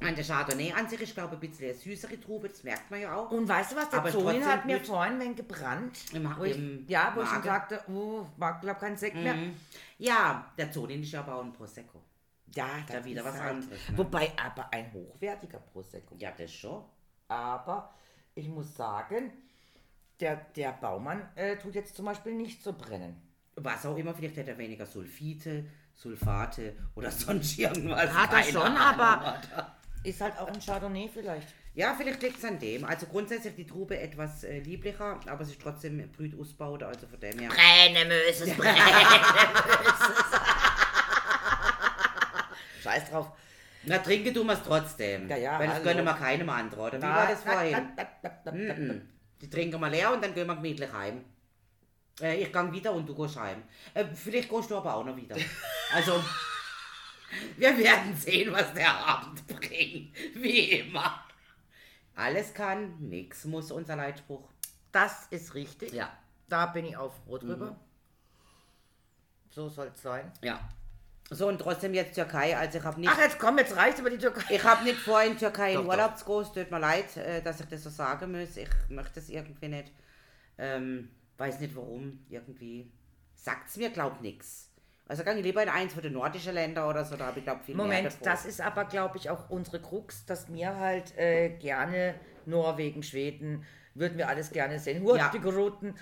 [0.00, 2.88] Und der Chardonnay an sich ist, glaube ich, ein bisschen eine süßere Trube, das merkt
[2.90, 3.30] man ja auch.
[3.32, 5.98] Und weißt du was, der trotzdem hat mir vorhin wenn gebrannt.
[6.12, 7.44] Im- wo ich, im ja, wo ich schon Magen.
[7.48, 9.34] sagte, oh, mag glaube keinen Sekt mehr.
[9.98, 12.00] Ja, der Zonin ist ja aber auch ein Prosecco.
[12.54, 13.98] Ja, Da wieder was halt, anderes, ne?
[13.98, 16.14] Wobei aber ein hochwertiger Prosecco.
[16.18, 16.84] Ja, das schon.
[17.26, 17.92] Aber
[18.34, 19.32] ich muss sagen,
[20.20, 23.20] der, der Baumann äh, tut jetzt zum Beispiel nicht so brennen.
[23.56, 28.12] Was auch immer, vielleicht hätte er weniger Sulfite, Sulfate oder sonst irgendwas.
[28.12, 29.40] Hat er schon, Ahnung, aber
[30.04, 31.48] ist halt auch ein Chardonnay vielleicht.
[31.74, 32.84] Ja, vielleicht liegt es an dem.
[32.84, 37.20] Also grundsätzlich die Trube etwas äh, lieblicher, aber es ist trotzdem brüt ausgebaut, also von
[37.20, 37.50] dem her.
[37.50, 38.76] Brennen müssen, brennen
[42.82, 43.30] Scheiß drauf.
[43.84, 45.28] Na, trinken tun wir es trotzdem.
[45.28, 45.84] Ja, ja, Weil das hallo.
[45.84, 47.00] gönnen wir keinem anderen?
[47.00, 47.88] Wie war das vorhin?
[49.38, 49.40] Mhm.
[49.40, 51.24] Die trinken wir leer und dann gehen wir gemütlich heim.
[52.20, 53.62] Äh, ich gang wieder und du gehst heim.
[53.94, 55.36] Äh, vielleicht gehst du aber auch noch wieder.
[55.94, 56.22] Also,
[57.56, 60.14] wir werden sehen, was der Abend bringt.
[60.34, 61.24] Wie immer.
[62.14, 64.48] Alles kann, nix muss, unser Leitspruch.
[64.92, 65.92] Das ist richtig.
[65.92, 66.12] Ja,
[66.48, 67.76] Da bin ich auch froh drüber.
[69.50, 70.30] So soll es sein.
[70.42, 70.60] ja.
[71.30, 72.56] So, und trotzdem jetzt Türkei.
[72.56, 74.54] Also, ich habe nicht, Ach, jetzt komm, jetzt reicht über die Türkei.
[74.54, 75.86] ich hab nicht vor, in Türkei in.
[75.86, 76.40] Urlaub zu gehen.
[76.40, 78.56] Es tut mir leid, äh, dass ich das so sagen muss.
[78.56, 79.92] Ich möchte es irgendwie nicht.
[80.56, 82.24] Ähm, weiß nicht warum.
[82.30, 82.90] Irgendwie
[83.34, 84.70] sagt es mir, glaub nichts.
[85.06, 87.16] Also, gehe ich lieber in eins von den nordischen Ländern oder so.
[87.16, 88.24] Da habe ich, glaube viel mehr Moment, davon.
[88.24, 92.14] das ist aber, glaube ich, auch unsere Krux, dass wir halt äh, gerne
[92.46, 93.64] Norwegen, Schweden,
[93.94, 95.02] würden wir alles gerne sehen.
[95.02, 95.94] Hurtigruten,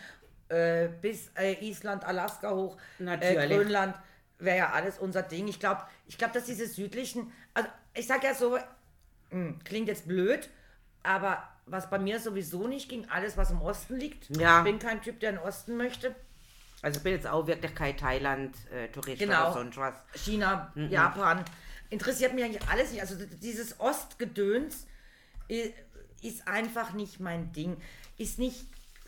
[0.49, 3.51] äh, bis äh, Island, Alaska hoch, äh, Natürlich.
[3.51, 3.95] Grönland,
[4.39, 5.49] wäre ja alles unser Ding.
[5.49, 8.59] Ich glaube, ich glaub, dass diese südlichen, also ich sage ja so,
[9.31, 10.49] hm, klingt jetzt blöd,
[11.03, 14.35] aber was bei mir sowieso nicht ging, alles, was im Osten liegt.
[14.37, 14.59] Ja.
[14.59, 16.15] Ich bin kein Typ, der in den Osten möchte.
[16.83, 19.45] Also, ich bin jetzt auch wirklich kein Thailand-Tourist Genau.
[19.47, 19.95] oder sonst was.
[20.15, 21.45] China, Japan.
[21.91, 23.01] Interessiert mich eigentlich alles nicht.
[23.01, 24.87] Also dieses Ostgedöns
[25.51, 25.73] i-
[26.23, 27.77] ist einfach nicht mein Ding.
[28.19, 28.67] Ist nicht,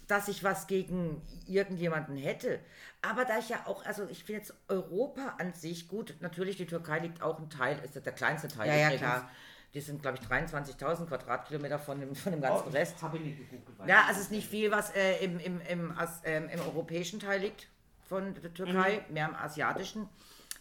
[0.09, 2.59] dass ich was gegen irgendjemanden hätte.
[3.02, 6.66] Aber da ich ja auch, also ich finde jetzt Europa an sich gut, natürlich die
[6.66, 9.30] Türkei liegt auch ein Teil, ist der kleinste Teil Ja, ja, übrigens, klar.
[9.74, 13.02] Die sind, glaube ich, 23.000 Quadratkilometer von dem, von dem ganzen Rest.
[13.02, 13.78] Habe ich nicht gegoogelt.
[13.78, 16.61] weiß Ja, also es ist nicht viel, was äh, im, im, im, As, ähm, im
[16.61, 17.68] europäischen Teil liegt
[18.09, 20.09] von der Türkei, mehr im asiatischen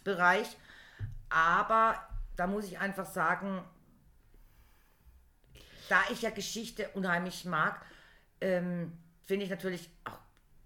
[0.04, 0.58] Bereich.
[1.30, 1.94] Aber
[2.36, 3.64] da muss ich einfach sagen,
[5.88, 7.80] da ich ja Geschichte unheimlich mag,
[8.42, 8.92] ähm,
[9.28, 10.18] finde ich natürlich auch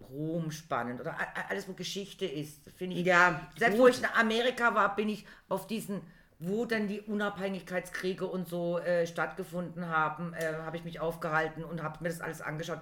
[0.08, 1.16] Rom spannend oder
[1.48, 3.04] alles, wo Geschichte ist, finde ich.
[3.06, 3.82] Ja, Selbst gut.
[3.82, 6.00] wo ich in Amerika war, bin ich auf diesen,
[6.38, 11.82] wo dann die Unabhängigkeitskriege und so äh, stattgefunden haben, äh, habe ich mich aufgehalten und
[11.82, 12.80] habe mir das alles angeschaut.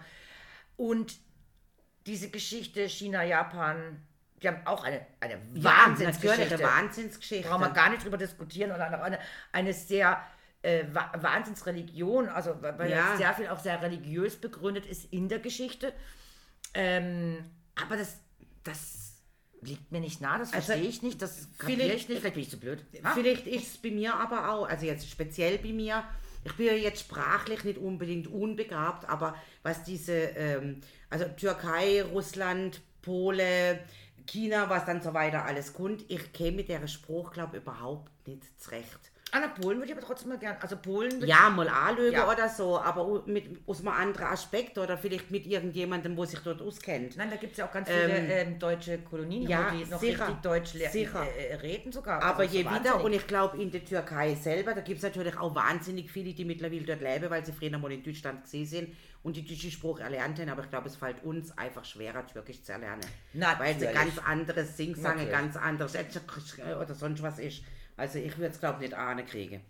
[0.76, 1.18] Und
[2.06, 4.02] diese Geschichte China, Japan,
[4.42, 6.54] die haben auch eine, eine Ja, Wahnsinnsgeschichte.
[6.56, 7.48] eine Wahnsinnsgeschichte.
[7.48, 9.18] Brauchen wir gar nicht drüber diskutieren oder eine,
[9.52, 10.22] eine sehr
[10.62, 13.16] äh, Wa- Wahnsinnsreligion, also weil Ja.
[13.16, 15.92] sehr viel auch sehr religiös begründet ist in der Geschichte.
[16.74, 17.44] Ähm,
[17.82, 18.18] aber das,
[18.62, 19.14] das
[19.62, 22.34] liegt mir nicht nah, das Also, verstehe ich nicht, das kapiere vielleicht- ich nicht, vielleicht
[22.34, 22.84] bin ich zu blöd.
[23.02, 26.04] Ah, Vielleicht ist es bei mir aber auch, also jetzt speziell bei mir,
[26.44, 30.80] ich bin ja jetzt sprachlich nicht unbedingt unbegabt, aber was diese, ähm,
[31.10, 33.80] also Türkei, Russland, Pole,
[34.26, 38.42] China, was dann so weiter alles kommt, ich käme mit der Spruch, glaube überhaupt nicht
[38.60, 39.09] zurecht.
[39.32, 42.30] An der Polen würde ich aber trotzdem mal gern, also Polen Ja, mal anlügen Ja.
[42.30, 46.60] oder so, aber mit, aus einem anderen Aspekt oder vielleicht mit irgendjemandem, wo sich dort
[46.60, 47.16] auskennt.
[47.16, 49.84] Nein, da gibt es ja auch ganz viele Ähm, ähm, deutsche Kolonien, ja, wo die
[49.90, 51.24] noch sicher, richtig Deutsch sicher.
[51.38, 52.20] äh, äh, reden sogar.
[52.22, 55.02] Aber Also je so wieder, und ich glaube in der Türkei selber, da gibt es
[55.04, 58.66] natürlich auch wahnsinnig viele, die mittlerweile dort leben, weil sie früher mal in Deutschland gesehen
[58.66, 62.26] sind und die deutsche Sprache erlernt haben, aber ich glaube, es fällt uns einfach schwerer,
[62.26, 63.02] Türkisch zu erlernen.
[63.32, 63.94] Weil es ein Natürlich.
[63.94, 65.30] ganz anderes Natürlich.
[65.30, 65.96] ganz anderes
[66.80, 67.62] oder sonst was ist.
[68.00, 69.60] Also ich würde es, glaube ich, nicht ahnen kriegen.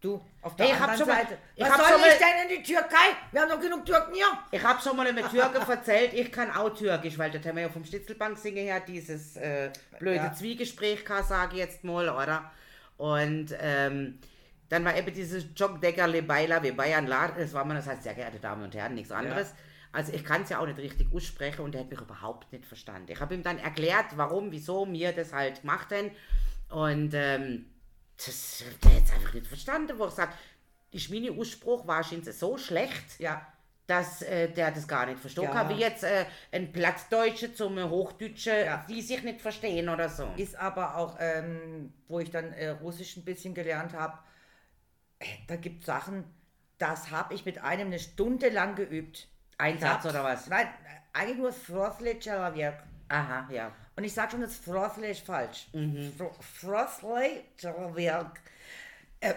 [0.00, 1.38] Du, auf der Hey, ich anderen mal- Seite.
[1.54, 2.96] ich Was soll schon ich mal- denn in die Türkei?
[3.32, 4.26] Wir haben doch genug Türken hier.
[4.50, 7.64] Ich habe schon mal einem Türken erzählt, ich kann auch Türkisch, weil das haben wir
[7.64, 10.32] ja vom Stitzelbank singen her dieses äh, blöde Ja.
[10.32, 12.50] Zwiegespräch, kann sage ich jetzt mal, oder?
[12.96, 14.18] Und ähm,
[14.70, 18.14] dann war eben dieses Jogdecker Lebaila wie Bayern Lad, das war man, das heißt, sehr
[18.14, 19.52] geehrte Damen und Herren, nichts anderes.
[19.92, 22.64] Also ich kann es ja auch nicht richtig aussprechen und er hat mich überhaupt nicht
[22.64, 23.12] verstanden.
[23.12, 26.10] Ich habe ihm dann erklärt, warum, wieso wir das halt gemacht haben.
[26.70, 27.66] Und ähm,
[28.16, 30.38] das hat jetzt einfach nicht verstanden, wo er sagt,
[30.92, 33.46] ist mein Ausspruch wahrscheinlich so schlecht, ja.
[33.86, 35.62] dass äh, der das gar nicht verstanden ja.
[35.62, 35.76] kann.
[35.76, 38.84] Wie jetzt äh, ein Plattdeutscher zum Hochdeutschen, ja.
[38.88, 40.28] die sich nicht verstehen oder so.
[40.36, 44.18] Ist aber auch, ähm, wo ich dann äh, Russisch ein bisschen gelernt habe,
[45.18, 46.24] äh, da gibt es Sachen,
[46.78, 49.28] das habe ich mit einem eine Stunde lang geübt.
[49.58, 50.48] Ein Satz oder was?
[50.48, 52.82] Nein, äh, eigentlich nur Frostlitscherer Werk.
[53.08, 53.72] Aha, ja.
[54.00, 55.66] Und ich sage schon das Frothley falsch.
[55.74, 56.10] Mhm.
[56.16, 57.44] Fr Frothley,
[59.20, 59.34] äh,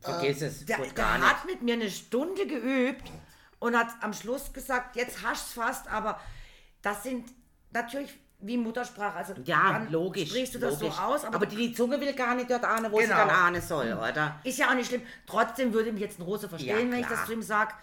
[0.00, 0.64] Vergiss es.
[0.64, 3.02] Der, der hat mit mir eine Stunde geübt
[3.58, 6.18] und hat am Schluss gesagt, jetzt hast fast, aber
[6.80, 7.28] das sind
[7.70, 9.18] natürlich wie Muttersprache.
[9.18, 10.30] Also ja, logisch.
[10.30, 10.96] Sprichst du das logisch.
[10.96, 11.24] so aus?
[11.26, 13.14] Aber, aber die, die, Zunge will gar nicht dort ahnen, wo genau.
[13.14, 13.98] sie dann ahnen soll, hm.
[13.98, 14.40] oder?
[14.42, 15.02] Ist ja auch nicht schlimm.
[15.26, 17.74] Trotzdem würde mich jetzt ein Rose verstehen, ja, wenn ich das zu ihm sage.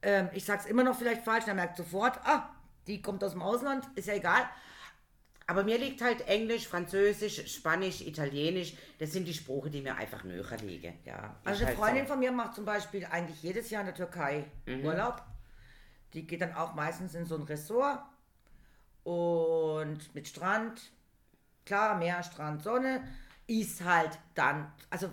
[0.00, 2.48] Ähm, ich sage es immer noch vielleicht falsch, dann merkt sofort, ah,
[2.86, 4.48] die kommt aus dem Ausland, ist ja egal.
[5.48, 8.74] Aber mir liegt halt Englisch, Französisch, Spanisch, Italienisch.
[8.98, 10.98] Das sind die Sprachen, die mir einfach näher liegen.
[11.04, 12.12] Ja, Also eine halt Freundin so.
[12.12, 14.84] von mir macht zum Beispiel eigentlich jedes Jahr in der Türkei Mhm.
[14.84, 15.22] Urlaub.
[16.14, 18.00] Die geht dann auch meistens in so ein Ressort
[19.04, 20.80] und mit Strand.
[21.64, 23.06] Klar, Meer, Strand, Sonne.
[23.46, 25.08] Ist halt dann, also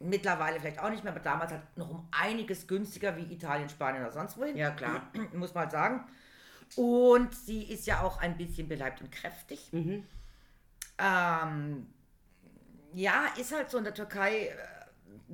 [0.00, 4.02] mittlerweile vielleicht auch nicht mehr, aber damals halt noch um einiges günstiger wie Italien, Spanien
[4.02, 4.56] oder sonst wohin.
[4.56, 5.08] Ja, klar.
[5.32, 6.04] Muss man halt sagen.
[6.76, 9.68] Und sie ist ja auch ein bisschen beleibt und kräftig.
[9.72, 10.04] Mhm.
[10.98, 11.86] Ähm,
[12.94, 14.54] ja, ist halt so in der Türkei, äh,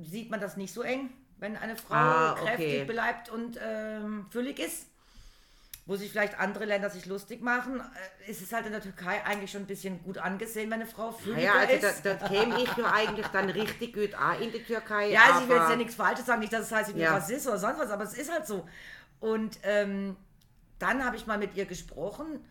[0.03, 2.45] sieht man das nicht so eng, wenn eine Frau Ah, okay.
[2.45, 4.87] kräftig, beleibt und ähm, füllig ist.
[5.85, 7.79] Wo sich vielleicht andere Länder sich lustig machen,
[8.27, 10.85] äh, ist es halt in der Türkei eigentlich schon ein bisschen gut angesehen, wenn eine
[10.89, 12.05] Frau fülliger Ja, also ist.
[12.05, 15.09] da, da käme ich ja eigentlich dann richtig gut an in die Türkei.
[15.09, 17.03] Ja, also ich will jetzt ja nichts Falsches sagen, nicht, dass es heißt, ich bin
[17.03, 17.15] Ja.
[17.15, 18.67] Rassist oder sonst was, aber es ist halt so.
[19.19, 20.15] Und ähm,
[20.79, 22.43] dann habe ich mal mit ihr gesprochen.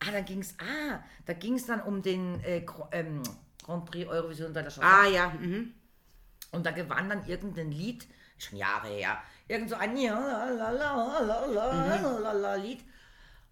[0.00, 3.22] Ah, dann ging es, ah, da ging es dann um den äh, ähm,
[3.62, 4.84] Grand Prix Eurovision der Chanson.
[4.84, 5.72] Ah ja, mhm.
[6.50, 8.06] Und da gewann dann irgendein Lied,
[8.38, 10.14] schon Jahre her, irgend so ein la,
[12.56, 12.84] Lied.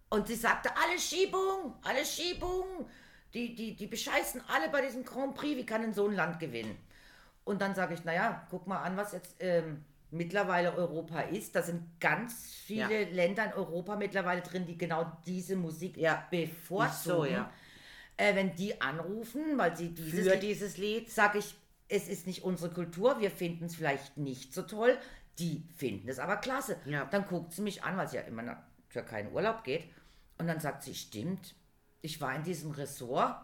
[0.08, 2.88] Und sie sagte, alle Schiebung, alle Schiebung.
[3.34, 6.38] Die, die, die bescheißen alle bei diesem Grand Prix, wie kann denn so ein Land
[6.38, 6.76] gewinnen?
[7.44, 9.82] Und dann sage ich, naja, guck mal an, was jetzt ähm,
[10.12, 11.54] mittlerweile Europa ist.
[11.56, 17.16] Da sind ganz viele Länder in Europa mittlerweile drin, die genau diese Musik Ja, bevorzugen.
[17.18, 17.50] so, ja.
[18.16, 21.10] äh, wenn die anrufen, weil sie dieses Für Lied dieses Lied.
[21.10, 21.54] sage ich,
[21.88, 24.96] es ist nicht unsere Kultur, wir finden es vielleicht nicht so toll,
[25.38, 26.76] die finden es aber klasse.
[26.86, 27.04] Ja.
[27.06, 28.58] Dann guckt sie mich an, weil sie ja immer nach
[28.90, 29.84] Türkei in Urlaub geht.
[30.38, 31.54] Und dann sagt sie, stimmt,
[32.00, 33.36] ich war in diesem Ressort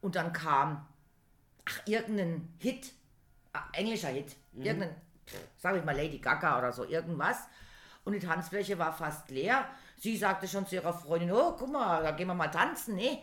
[0.00, 0.86] und dann kam,
[1.64, 2.92] ach, irgendein Hit
[3.52, 4.36] äh, englischer Hit.
[4.52, 4.62] Mhm.
[4.62, 4.94] Irgendein,
[5.26, 7.38] pff, sag ich mal Lady Gaga oder so, irgendwas.
[8.04, 9.66] Und die Tanzfläche war fast leer.
[9.96, 13.18] Sie sagte schon zu ihrer Freundin, oh, guck mal, da gehen wir mal tanzen, ne?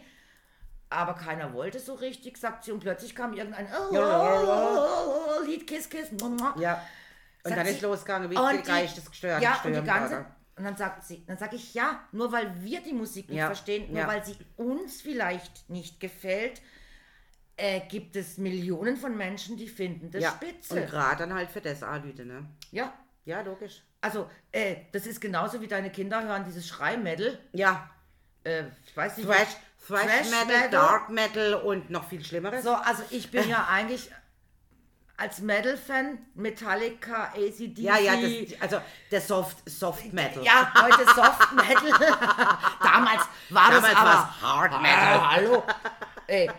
[0.89, 2.71] Aber keiner wollte so richtig, sagt sie.
[2.71, 4.41] Und plötzlich kam irgendein oh, Ja.
[4.41, 6.09] oh, oh, oh, Lied, Kiss, Kiss.
[6.57, 6.81] Ja.
[7.43, 10.25] Und dann ist losgegangen, wie Und viel die- geistesgestört Ja, und die ganze.
[10.57, 13.91] Und dann sagt sie, dann sage ich ja, nur weil wir die Musik nicht verstehen,
[13.93, 16.61] nur weil sie uns vielleicht nicht gefällt,
[17.57, 20.73] äh, gibt es Millionen von Menschen, die finden das Ja, spitze.
[20.81, 22.45] und gerade dann halt für das Anlüte, ne?
[22.71, 22.93] Ja,
[23.25, 23.83] Ja, logisch.
[24.01, 27.37] also äh, das ist genauso wie deine Kinder hören dieses Schreimetal.
[27.53, 27.89] Ja,
[28.43, 29.27] Äh, ich weiß nicht.
[29.29, 29.47] Thrash,
[29.87, 30.69] Thrash, Thrash Metal, Metal.
[30.71, 32.63] Dark Metal und noch viel Schlimmeres.
[32.63, 34.09] So, also ich bin ja eigentlich
[35.17, 37.77] als Metal-Fan Metallica, ACDC.
[37.77, 38.81] ja, ja, das, also
[39.11, 40.43] der Soft, Soft Metal.
[40.43, 41.91] Ja, heute Soft Metal.
[42.81, 43.21] Damals
[43.51, 44.97] war Damals das aber Hard Metal.
[45.19, 45.63] Ah, hallo.
[46.25, 46.49] Ey,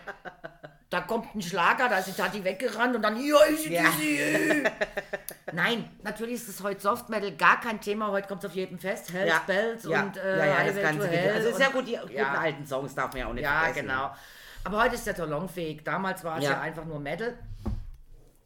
[0.93, 3.83] da kommt ein Schlager, da ist die Tati weggerannt und dann ja, easy, Ja.
[5.51, 8.09] Nein, natürlich ist es heute Soft Metal gar kein Thema.
[8.11, 9.11] Heute kommt es auf jedem Fest.
[9.11, 9.41] Hells ja.
[9.45, 10.03] Bells ja.
[10.03, 11.07] und äh, ja, ja, das ganze.
[11.07, 12.31] Hell Also ist ja gut, die guten ja.
[12.33, 13.87] alten Songs darf man ja auch nicht Ja, vergessen.
[13.87, 14.15] genau.
[14.63, 15.83] Aber heute ist der salonfähig.
[15.83, 16.51] Damals war es ja.
[16.51, 16.61] Ja.
[16.61, 17.37] einfach nur Metal.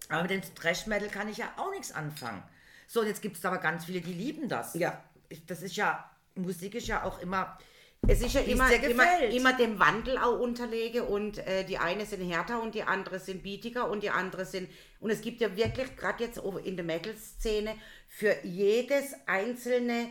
[0.09, 2.41] Aber mit dem Thrash-Metal kann ich ja auch nichts anfangen.
[2.87, 4.73] So, und jetzt gibt es aber ganz viele, die lieben das.
[4.75, 5.01] Ja.
[5.29, 7.57] Ich- Das ist ja, Musik ist ja auch immer.
[8.07, 12.29] Es ist ja immer, immer, immer dem Wandel auch unterlege und äh, die eine sind
[12.29, 14.69] härter und die andere sind bietiger und die andere sind
[14.99, 17.75] und es gibt ja wirklich gerade jetzt in der Metal-Szene
[18.07, 20.09] für jedes einzelne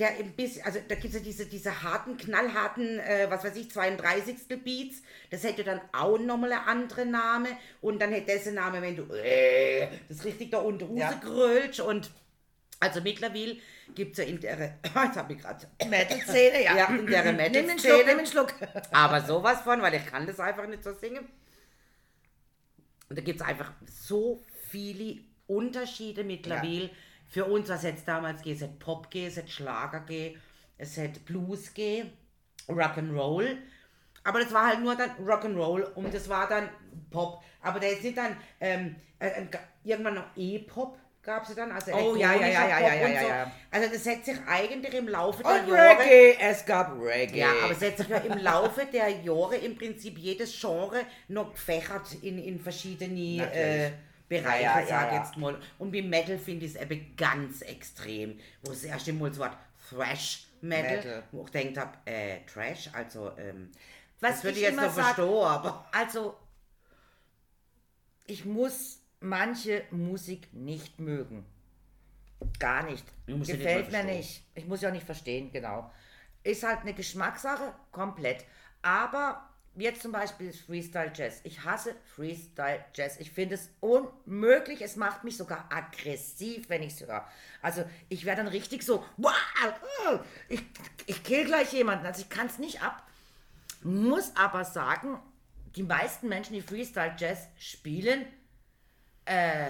[0.00, 3.54] der ein bisschen, also da gibt es ja diese, diese harten, knallharten, äh, was weiß
[3.56, 4.48] ich, 32.
[4.64, 7.48] Beats, das hätte dann auch nochmal eine andere Name
[7.82, 11.10] und dann hätte dessen Name, wenn du äh, das richtig da unten Ja.
[11.10, 12.10] rausgrölst und
[12.80, 13.58] also mittlerweile
[13.94, 16.76] gibt es ja in der, jetzt habe ich gerade Metal-Szene, ja.
[16.76, 18.04] ja, in der Nimm einen Schluck, Metal-Szene.
[18.06, 18.54] nimm einen Schluck.
[18.90, 21.28] Aber sowas von, weil ich kann das einfach nicht so singen.
[23.08, 26.90] Und da gibt es einfach so viele Unterschiede mittlerweile.
[27.28, 30.38] Für uns, was jetzt damals geht, es hätte Pop geht, es hätte Schlager geht,
[30.78, 32.06] es hätte Blues geht,
[32.66, 33.56] Rock'n'Roll.
[34.24, 36.68] Aber das war halt nur dann Rock'n'Roll und das war dann
[37.10, 37.42] Pop.
[37.60, 39.46] Aber da ist nicht dann ähm, äh, äh,
[39.84, 40.98] irgendwann noch E-Pop
[41.30, 43.28] gab es dann, also Oh, ja, ja, ja, ja, ja, ja, so.
[43.28, 43.52] ja.
[43.70, 45.98] Also das hat sich eigentlich im Laufe der Und Jahre...
[46.00, 47.38] Reggae, es gab Reggae.
[47.38, 51.52] Ja, aber es hat sich ja im Laufe der Jahre im Prinzip jedes Genre noch
[51.52, 53.90] gefächert in, in verschiedene äh.
[54.28, 55.22] Bereiche, Ja, ja, sag ja, ja.
[55.22, 55.58] jetzt mal.
[55.78, 59.56] Und beim Metal finde ich es eben ganz extrem, wo es erst einmal das Wort
[59.88, 61.22] Thrash Metal, Metal.
[61.32, 63.70] wo ich gedacht habe, äh, Trash, also, ähm,
[64.20, 65.84] Was das würde ich jetzt noch verstehen, aber.
[65.90, 66.36] Also,
[68.26, 71.44] ich muss manche Musik nicht mögen.
[72.58, 73.04] Gar nicht.
[73.26, 74.42] Nicht Gefällt mal mir nicht.
[74.54, 75.90] Ich muss ja nicht verstehen, genau.
[76.42, 78.44] Ist halt eine Geschmackssache, komplett.
[78.80, 81.40] Aber jetzt zum Beispiel Freestyle Jazz.
[81.44, 83.20] Ich hasse Freestyle Jazz.
[83.20, 84.80] Ich finde es unmöglich.
[84.80, 87.26] Es macht mich sogar aggressiv, wenn ich es höre.
[87.60, 89.34] Also ich werde dann richtig so, wow,
[90.48, 90.62] ich,
[91.06, 92.06] ich kill gleich jemanden.
[92.06, 93.06] Also ich kann es nicht ab.
[93.82, 95.18] Muss aber sagen,
[95.76, 98.24] die meisten Menschen, die Freestyle Jazz spielen,
[99.30, 99.66] äh,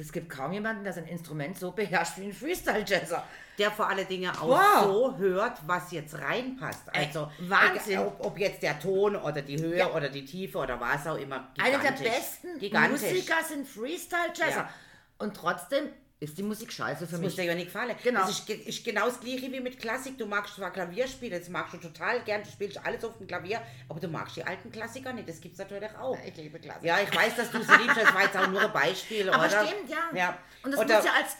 [0.00, 3.24] es gibt kaum jemanden, der sein Instrument so beherrscht wie ein Freestyle Jazzer.
[3.58, 4.84] Der vor allen Dingen auch Wow.
[4.84, 6.82] so hört, was jetzt reinpasst.
[6.92, 7.92] Ey, Also, Wahnsinn.
[7.94, 9.88] egal, Ob, ob jetzt der Ton oder die Höhe Ja.
[9.92, 11.48] oder die Tiefe oder was auch immer.
[11.58, 12.06] Einer der gigantisch.
[12.08, 13.00] besten Gigantisch.
[13.10, 14.50] Musiker sind Freestyle Jazzer.
[14.58, 14.70] Ja.
[15.18, 15.88] Und trotzdem
[16.20, 17.28] ist die Musik scheiße für Das mich.
[17.30, 17.94] muss dir ja nicht gefallen.
[18.02, 18.20] Genau.
[18.20, 20.18] Das ist, ist genau das gleiche wie mit Klassik.
[20.18, 23.26] Du magst zwar Klavier spielen, das magst du total gern, du spielst alles auf dem
[23.26, 25.28] Klavier, aber du magst die alten Klassiker nicht.
[25.28, 26.18] Das gibt es natürlich auch.
[26.26, 26.84] Ich liebe Klassik.
[26.84, 29.46] Ja, ich weiß, dass du sie liebst, das war jetzt auch nur ein Beispiel, Aber
[29.46, 29.66] oder?
[29.66, 30.16] stimmt, ja.
[30.16, 30.38] ja.
[30.62, 31.36] Und das oder muss ja als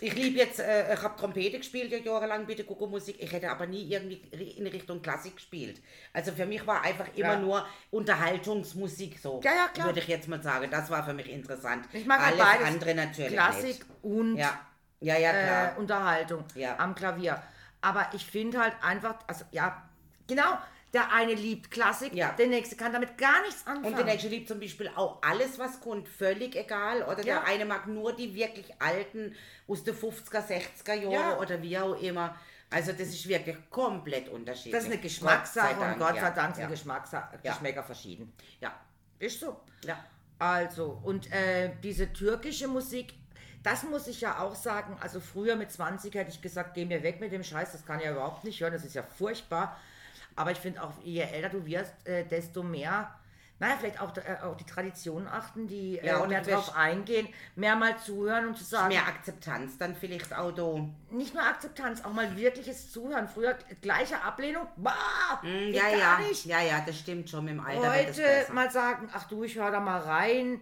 [0.00, 3.16] ich liebe jetzt, äh, ich habe Trompete gespielt ja jahrelang bei der Kuckuckmusik.
[3.20, 4.16] Ich hätte aber nie irgendwie
[4.56, 5.80] in Richtung Klassik gespielt.
[6.12, 7.38] Also für mich war einfach immer Ja.
[7.40, 9.40] nur Unterhaltungsmusik so.
[9.44, 9.86] Ja, ja, klar.
[9.86, 10.70] Würde ich jetzt mal sagen.
[10.70, 11.86] Das war für mich interessant.
[11.92, 12.66] Ich mag halt Alles beides.
[12.68, 13.84] andere natürlich Klassik nicht.
[14.02, 14.60] und Ja,
[15.00, 15.72] ja, ja, klar.
[15.76, 16.78] äh, Unterhaltung Ja.
[16.78, 17.42] am Klavier.
[17.80, 19.88] Aber ich finde halt einfach, also ja,
[20.26, 20.58] genau,
[20.92, 22.32] der eine liebt Klassik, Ja.
[22.32, 23.86] der nächste kann damit gar nichts anfangen.
[23.86, 27.02] Und der nächste liebt zum Beispiel auch alles, was kommt, völlig egal.
[27.02, 27.24] Oder Ja.
[27.40, 29.34] der eine mag nur die wirklich alten
[29.66, 31.38] aus den 50er, 60er Jahren Ja.
[31.38, 32.34] oder wie auch immer.
[32.70, 34.72] Also das ist wirklich komplett unterschiedlich.
[34.72, 36.30] das ist eine Gott Geschmackssache und Dank, Gott sei ja.
[36.30, 36.68] Dank sind ja.
[36.70, 37.52] Geschmackssache, Ja.
[37.52, 38.32] Geschmäcker verschieden.
[38.60, 38.78] Ja,
[39.18, 39.60] Ist so.
[39.84, 40.02] ja.
[40.38, 43.14] Also, und äh, diese türkische Musik,
[43.62, 44.96] das muss ich ja auch sagen.
[45.00, 47.98] Also, früher mit 20 hätte ich gesagt, geh mir weg mit dem Scheiß, das kann
[47.98, 49.76] ich ja überhaupt nicht hören, das ist ja furchtbar.
[50.38, 53.10] Aber ich finde auch, je älter du wirst, äh, desto mehr,
[53.58, 57.26] naja, vielleicht auch, äh, auch die Traditionen achten, die Ja, äh, mehr wirst- eingehen,
[57.56, 60.86] mehr mal zuhören und zu sagen, Mehr Akzeptanz dann vielleicht auch da.
[61.10, 63.26] nicht nur Akzeptanz, auch mal wirkliches Zuhören.
[63.26, 64.94] Früher gleiche Ablehnung, bah,
[65.42, 66.44] Mm, Ja, gar ja, nicht.
[66.46, 67.92] ja, ja, das stimmt schon mit dem Alter.
[67.92, 70.60] Heute mal sagen, ach du, ich höre da mal rein.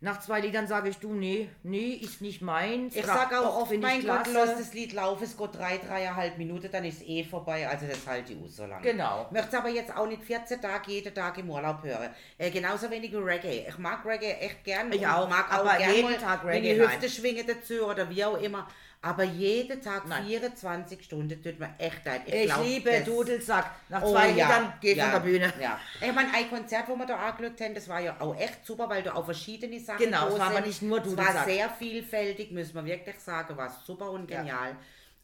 [0.00, 2.94] Nach zwei Liedern sage ich, du, nee, nee, ist nicht meins.
[2.94, 6.36] Ich Oder, sag auch oft, mein Gott, lass das Lied laufen, es geht drei, dreieinhalb
[6.36, 8.82] Minuten, dann ist eh vorbei, also das halte ich aus so lange.
[8.82, 9.24] Genau.
[9.26, 12.10] Ich möchte es aber jetzt auch nicht 14 Tage, jeden Tag im Urlaub hören.
[12.36, 13.66] Äh, genauso wenig Reggae.
[13.68, 14.92] Ich mag Reggae echt gern.
[14.92, 17.10] Ich auch, mag auch aber jeden mal Tag Reggae, Hüfte nein.
[17.10, 18.68] schwingen dazu oder wie auch immer.
[19.02, 20.24] Aber jeden Tag Nein.
[20.26, 22.22] 24 Stunden tut mir echt leid.
[22.26, 23.70] Ich glaub, liebe das- Dudelsack.
[23.88, 25.52] Nach Oh, zwei ja, Liedern geh ja, von der Bühne.
[25.60, 25.78] Ja.
[26.00, 28.88] Ich meine, ein Konzert, wo wir da angeschaut haben, das war ja auch echt super,
[28.88, 31.44] weil da auch verschiedene Sachen Genau, es war aber nicht nur Es war Dudelsack.
[31.46, 34.74] sehr vielfältig, müssen wir wirklich sagen, war super und genial.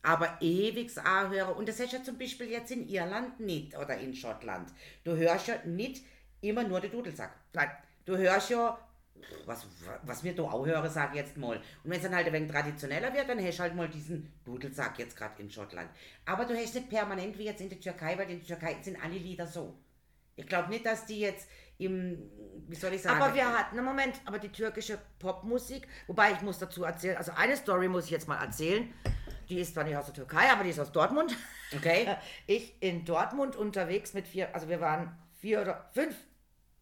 [0.04, 1.54] Aber ewig anhören.
[1.54, 4.68] Und das hast du ja zum Beispiel jetzt in Irland nicht oder in Schottland.
[5.04, 6.02] Du hörst ja nicht
[6.40, 7.30] immer nur den Dudelsack.
[7.52, 7.70] Nein.
[8.04, 8.76] Du hörst ja,
[9.46, 9.66] was,
[10.02, 11.56] was wir da auch hören, sage ich jetzt mal.
[11.56, 14.32] Und wenn es dann halt ein wenig traditioneller wird, dann hast du halt mal diesen
[14.44, 15.90] Dudelsack jetzt gerade in Schottland.
[16.24, 19.02] Aber du hast nicht permanent wie jetzt in der Türkei, weil in der Türkei sind
[19.02, 19.74] alle Lieder so.
[20.36, 21.46] Ich glaube nicht, dass die jetzt
[21.78, 22.30] im,
[22.68, 26.40] wie soll ich sagen, Aber wir hatten, einen Moment, aber die türkische Popmusik, wobei ich
[26.40, 28.92] muss dazu erzählen, also eine Story muss ich jetzt mal erzählen.
[29.48, 31.36] Die ist zwar nicht aus der Türkei, aber die ist aus Dortmund.
[31.76, 32.16] okay?
[32.46, 36.14] Ich in Dortmund unterwegs mit vier, also wir waren vier oder fünf,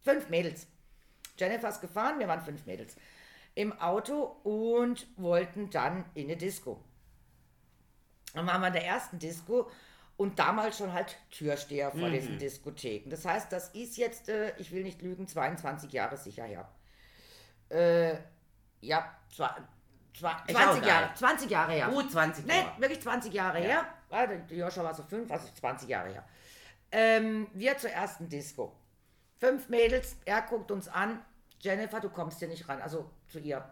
[0.01, 0.67] fünf Mädels.
[1.41, 2.95] Jennifer ist gefahren, wir waren fünf Mädels
[3.55, 6.81] im Auto und wollten dann in eine Disco.
[8.33, 9.69] Dann waren wir in der ersten Disco
[10.15, 13.09] und damals schon halt Türsteher vor diesen Diskotheken.
[13.09, 16.69] Das heißt, das ist jetzt, äh, ich will nicht lügen, 22 Jahre sicher her.
[17.69, 18.17] Äh,
[18.81, 19.55] ja, auch
[20.17, 21.09] 20 Jahre, geil.
[21.15, 21.87] 20 Jahre her.
[21.89, 22.81] Gut 20 Nee, Jahre.
[22.81, 23.85] wirklich 20 Jahre her.
[24.11, 26.25] Ja, der die Joscha war so fünf, also 20 Jahre her.
[26.91, 28.75] Ähm, wir zur ersten Disco.
[29.39, 31.19] Fünf Mädels, er guckt uns an.
[31.61, 32.81] Jennifer, du kommst hier nicht ran.
[32.81, 33.63] Also zu ihr.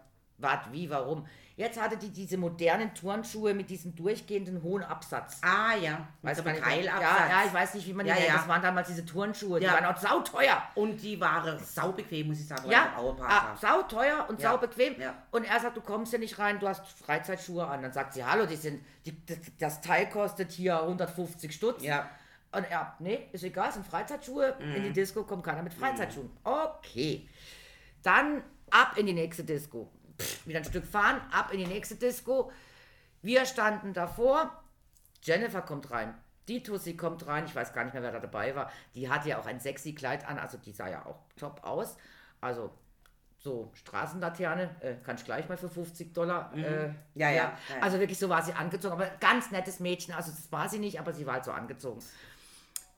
[0.42, 1.26] Wart, wie, warum?
[1.54, 5.38] Jetzt hatte die diese modernen Turnschuhe mit diesem durchgehenden hohen Absatz.
[5.42, 7.30] Ah ja, Weiß mit gar so nicht, einem ja, Keilabsatz.
[7.30, 8.28] ja, ich weiß nicht, wie man die Ja, nennt.
[8.28, 8.34] ja.
[8.36, 9.60] Das waren damals diese Turnschuhe.
[9.60, 9.74] Die Ja.
[9.74, 10.62] waren auch sauteuer.
[10.76, 12.70] Und die waren saubequem, muss ich sagen.
[12.70, 14.98] Ja, ah, sauteuer und Ja, saubequem.
[14.98, 15.12] ja.
[15.30, 17.82] Und er sagt, du kommst hier nicht rein, du hast Freizeitschuhe an.
[17.82, 19.14] Dann sagt sie, hallo, die sind, die,
[19.58, 21.82] das, Teil kostet hier 150 Stutz.
[21.82, 22.08] Ja.
[22.52, 24.56] Und er, nee, ist egal, es sind Freizeitschuhe.
[24.74, 26.30] In die Disco kommt keiner mit Freizeitschuhen.
[26.42, 27.28] Okay.
[28.02, 29.90] Dann ab in die nächste Disco.
[30.18, 32.50] Pff, wieder ein Stück fahren, ab in die nächste Disco.
[33.22, 34.62] Wir standen davor.
[35.22, 36.14] Jennifer kommt rein.
[36.48, 37.44] Die Tussi kommt rein.
[37.44, 38.70] Ich weiß gar nicht mehr, wer da dabei war.
[38.94, 40.38] Die hatte ja auch ein sexy Kleid an.
[40.38, 41.96] Also die sah ja auch top aus.
[42.40, 42.70] Also
[43.38, 44.70] so Straßenlaterne.
[44.80, 46.52] Äh, kann ich gleich mal für 50 Dollar.
[46.56, 47.52] Äh, Ja, ja, ja.
[47.80, 48.94] Also wirklich so war sie angezogen.
[48.94, 50.14] Aber ganz nettes Mädchen.
[50.14, 52.02] Also das war sie nicht, aber sie war halt so angezogen.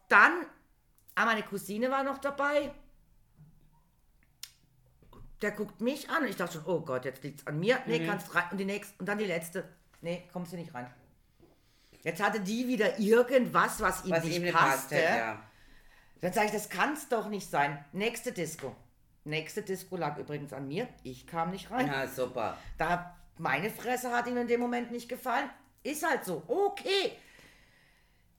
[0.09, 0.33] Dann,
[1.15, 2.73] ah, meine Cousine war noch dabei.
[5.43, 7.77] Der guckt mich an und ich dachte schon, oh Gott, jetzt liegt's an mir.
[7.77, 7.83] Mhm.
[7.87, 8.45] Nee, kannst rein.
[8.51, 9.69] Und die nächste, und dann die letzte.
[10.01, 10.89] Nee, kommst du nicht rein.
[12.03, 14.97] Jetzt hatte die wieder irgendwas, was ihm Was nicht ihm passte.
[14.97, 15.43] passte, ja.
[16.21, 17.85] Dann sage ich, das kann's doch nicht sein.
[17.93, 18.75] Nächste Disco.
[19.25, 20.89] Nächste Disco lag übrigens an mir.
[21.05, 21.87] Ich kam nicht rein.
[21.87, 22.57] Ja, super.
[22.79, 25.49] Da meine Fresse hat ihm in dem Moment nicht gefallen.
[25.83, 26.43] Ist halt so.
[26.47, 27.13] Okay.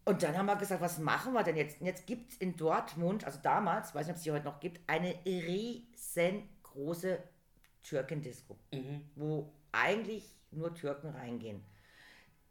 [0.06, 1.80] Und dann haben wir gesagt, was machen wir denn jetzt?
[1.80, 4.60] Und jetzt gibt es in Dortmund, also damals, weiß nicht, ob es die heute noch
[4.60, 5.16] gibt, eine
[6.74, 7.20] riesengroße
[7.84, 8.58] Türkendisco,
[9.16, 11.64] wo eigentlich nur Türken reingehen.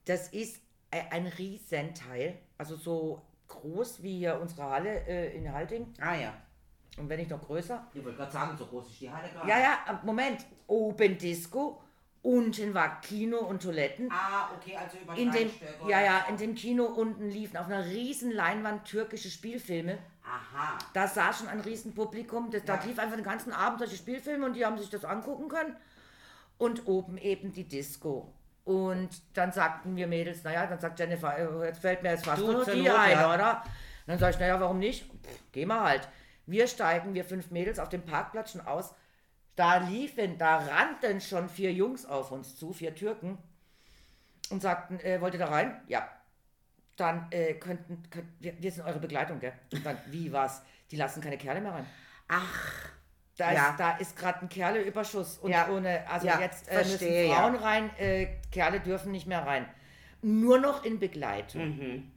[0.05, 0.61] Das ist
[0.93, 6.35] e- ein Riesenteil, also so groß wie hier unsere Halle äh, in Halting Ah ja.
[6.99, 7.87] und wenn nicht noch größer.
[7.95, 9.49] Ich wollte gerade sagen, so groß ist die Halle gerade.
[9.49, 10.45] Ja, ja, aber Moment.
[10.67, 11.83] Oben Disco,
[12.23, 14.11] unten war Kino und Toiletten.
[14.11, 15.51] Ah, okay, also über In dem,
[15.87, 19.99] ja, ja, in dem Kino unten liefen auf einer riesen Leinwand türkische Spielfilme.
[20.33, 20.79] Aha.
[20.95, 22.51] Da saß schon ein riesen Publikum.
[22.51, 22.85] Das, Da Ja.
[22.85, 25.77] lief einfach den ganzen Abend solche Spielfilme und die haben sich das angucken können.
[26.57, 28.33] Und oben eben die Disco.
[28.65, 32.41] Und dann sagten wir Mädels, naja, dann sagt Jennifer, äh, jetzt fällt mir jetzt fast
[32.41, 33.35] nur die ein, ja.
[33.35, 33.65] oder?
[34.07, 35.05] Dann sage ich, naja, warum nicht?
[35.05, 36.09] Pff, geh mal halt.
[36.47, 38.95] Wir steigen, wir fünf Mädels auf dem Parkplatz schon aus.
[39.57, 43.39] Da liefen, da rannten schon vier Jungs auf uns zu, vier Türken.
[44.51, 45.81] Und sagten, äh, wollt ihr da rein?
[45.89, 46.09] Ja.
[47.03, 49.53] Dann äh, könnten, könnten wir, wir sind eure Begleitung, gell?
[49.73, 50.63] Und dann, wie was?
[50.91, 51.87] Die lassen keine Kerle mehr rein.
[52.29, 52.89] Ach,
[53.37, 53.71] Da Ja.
[53.71, 55.69] ist, da ist gerade ein Kerleüberschuss und Ja.
[55.69, 57.35] ohne, also Ja, jetzt äh, verstehe, müssen.
[57.35, 59.67] Frauen rein, äh, Kerle dürfen nicht mehr rein.
[60.21, 61.77] Nur noch in Begleitung.
[61.77, 62.13] Mhm.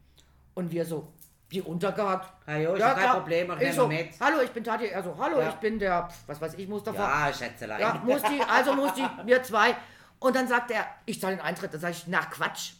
[0.53, 1.11] Und wir so,
[1.49, 2.31] wie untergehakt.
[2.47, 3.15] Ja, jo, ist ja kein klar.
[3.15, 4.09] Problem, mach ich so, mit.
[4.19, 5.49] hallo, ich bin Tati, also hallo, Ja.
[5.49, 7.27] ich bin der, was weiß ich, Mustafa.
[7.27, 7.79] ja, Schätzelein.
[7.81, 9.75] Ja, muss die, also muss die, wir zwei.
[10.19, 11.73] Und dann sagt er, ich zahle den Eintritt.
[11.73, 12.73] Dann sage ich, na Quatsch.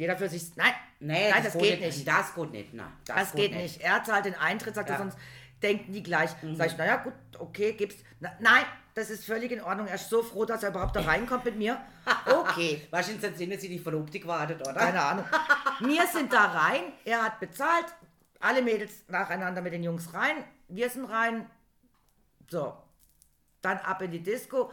[0.00, 1.96] Jeder für sich, nein, Nee, nein, das, geht nicht.
[1.98, 2.08] nicht.
[2.08, 2.90] Das geht nicht, nein.
[3.04, 3.80] Das, Das geht geht nicht.
[3.82, 5.04] Er zahlt den Eintritt, sagt er, Ja.
[5.04, 5.10] Mhm.
[5.10, 5.18] sonst
[5.62, 6.30] denken die gleich.
[6.54, 7.96] Sag ich, naja, gut, okay, gib's.
[8.18, 9.86] Na, nein, das ist völlig in Ordnung.
[9.88, 11.78] Er ist so froh, dass er überhaupt da reinkommt mit mir.
[12.26, 14.72] Okay, seinem Sinne sie nicht Verlobte gewartet, oder?
[14.72, 15.24] keine Ahnung.
[15.80, 17.86] Wir sind da rein, er hat bezahlt,
[18.40, 21.44] alle Mädels nacheinander mit den Jungs rein, wir sind rein.
[22.48, 22.74] So.
[23.60, 24.72] dann ab in die Disco.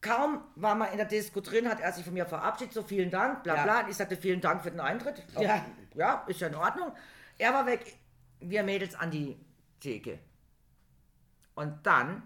[0.00, 3.10] Kaum war man in der Disco drin, hat er sich von mir verabschiedet, so vielen
[3.10, 3.62] Dank, bla Ja.
[3.64, 3.80] bla.
[3.80, 5.24] Und ich sagte vielen Dank für den Eintritt.
[5.38, 5.64] Ja.
[5.94, 6.92] ja, ist ja in Ordnung.
[7.36, 7.96] Er war weg,
[8.40, 9.36] wir Mädels an die
[9.80, 10.20] Theke.
[11.54, 12.22] Und dann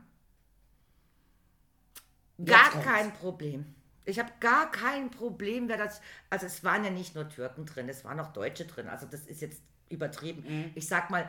[2.44, 3.74] gar kein Problem.
[4.04, 6.00] Ich habe gar kein Problem, wer das.
[6.28, 8.88] Also es waren ja nicht nur Türken drin, es waren auch Deutsche drin.
[8.88, 10.44] Also das ist jetzt übertrieben.
[10.46, 10.72] Mhm.
[10.74, 11.28] Ich sag mal,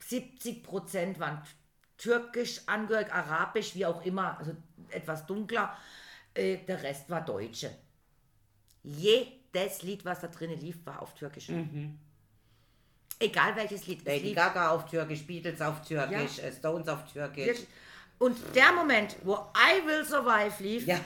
[0.00, 1.42] 70 Prozent waren
[1.96, 4.56] türkisch angehörig, arabisch, wie auch immer, also
[4.92, 5.76] etwas dunkler.
[6.34, 7.70] Äh, der Rest war Deutsche.
[8.82, 11.48] Jedes Lied, was da drinnen lief, war auf Türkisch.
[13.18, 14.04] Egal welches Lied.
[14.06, 16.44] Lady Gaga auf Türkisch, Beatles auf Türkisch, Ja.
[16.44, 17.46] äh, Stones auf Türkisch.
[17.46, 17.66] Wirklich.
[18.18, 21.00] Und der Moment, wo I Will Survive lief, Ja.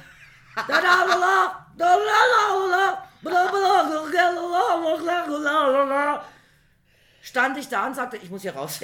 [7.23, 8.81] stand ich da und sagte, ich muss hier raus.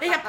[0.00, 0.22] Ich habe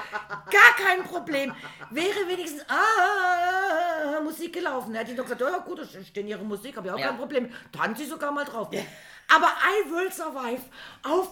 [0.52, 1.54] gar kein Problem.
[1.90, 4.94] Wäre wenigstens ah, Musik gelaufen.
[4.96, 7.08] Hätte ich doch gesagt, ja gut, das ist denn ihre Musik, habe ich auch Ja.
[7.08, 7.54] kein Problem.
[7.72, 8.70] Tanze ich sogar mal drauf.
[9.34, 10.62] Aber I Will Survive
[11.04, 11.30] auf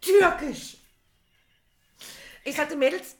[0.00, 0.76] Türkisch.
[2.44, 3.16] Ich sagte, Mädels,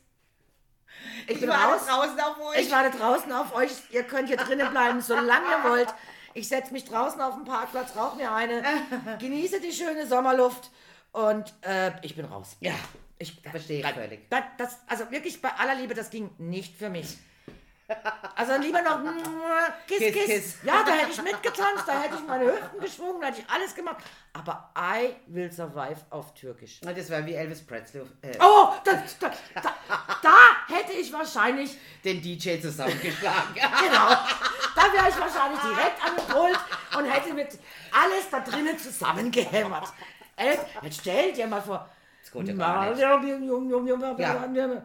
[1.26, 1.86] ich bin raus.
[1.86, 2.60] draußen auf euch.
[2.60, 3.72] Ich warte draußen auf euch.
[3.90, 5.92] Ihr könnt hier drinnen bleiben, solange ihr wollt.
[6.34, 8.62] Ich setze mich draußen auf den Parkplatz, rauche mir eine,
[9.18, 10.70] genieße die schöne Sommerluft
[11.12, 12.56] und äh, ich bin raus.
[12.60, 12.74] ja,
[13.18, 14.28] Ich verstehe das, völlig.
[14.28, 17.16] Das, das, also wirklich bei aller Liebe, das ging nicht für mich.
[18.34, 18.98] Also lieber noch
[19.86, 20.26] Kiss, Kiss, Kiss.
[20.26, 20.56] Kiss.
[20.64, 23.74] Ja, da hätte ich mitgetanzt, da hätte ich meine Hüften geschwungen, da hätte ich alles
[23.74, 23.98] gemacht.
[24.32, 26.80] Aber I will survive auf Türkisch.
[26.80, 29.74] Das war wie Elvis Presley äh, Oh, da, da, da,
[30.20, 30.36] da
[30.74, 33.54] hätte ich wahrscheinlich den DJ zusammengeschlagen.
[33.54, 34.08] Genau.
[34.74, 36.58] Da wäre ich wahrscheinlich direkt an den Pult
[36.98, 37.48] und hätte mit
[37.92, 39.92] alles da drinnen zusammengehämmert.
[40.36, 41.88] Ey, Jetzt stell dir mal vor.
[42.26, 43.00] Das geht ja gar nicht.
[44.18, 44.82] Ja.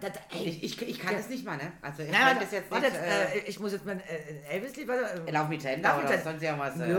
[0.00, 1.72] Da, da, ey, Ich, ich, kann das nicht mal, ne?
[1.82, 2.96] Also ich Nein, das jetzt warte, nicht.
[2.96, 5.30] Äh, äh, ich muss jetzt mein äh, Elvis-Lied weiter.
[5.30, 6.22] Lauf mit Händen oder Händen.
[6.22, 6.80] sonst irgendwas.
[6.80, 6.92] Äh.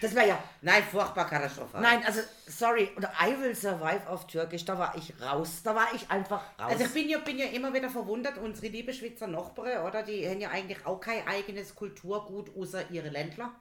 [0.00, 0.38] Das wäre ja.
[0.62, 1.82] Nein, furchtbar katastrophal.
[1.82, 2.90] Nein, also, sorry.
[2.96, 5.62] Und I will survive auf Türkisch, da war ich raus.
[5.62, 6.70] Da war ich einfach raus.
[6.70, 10.02] Also ich bin ja, bin ja immer wieder verwundert, unsere liebe Schweizer Nachbarn, oder?
[10.02, 13.52] Die haben ja eigentlich auch kein eigenes Kulturgut außer ihre Ländler.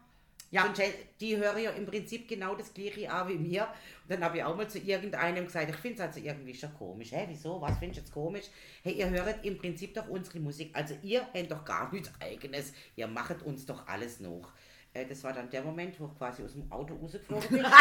[0.53, 0.65] Ja.
[0.65, 0.79] Und
[1.19, 3.63] die hören ja im Prinzip genau das gleiche an wie mir.
[3.63, 6.71] Und dann habe ich auch mal zu irgendeinem gesagt, ich finde es also irgendwie schon
[6.75, 7.11] komisch.
[7.11, 7.59] Hä, wieso?
[7.59, 8.45] Was findest du jetzt komisch?
[8.83, 10.69] Hey, ihr hört im Prinzip doch unsere Musik.
[10.73, 12.71] Also ihr habt doch gar nichts eigenes.
[12.95, 14.51] Ihr macht uns doch alles noch.
[14.93, 17.65] Äh, das war dann der Moment, wo ich quasi aus dem Auto rausgeflogen bin.
[17.65, 17.79] Hat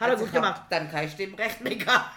[0.00, 0.62] er Also gut gemacht.
[0.70, 1.76] Dann kein Stimmrecht mehr.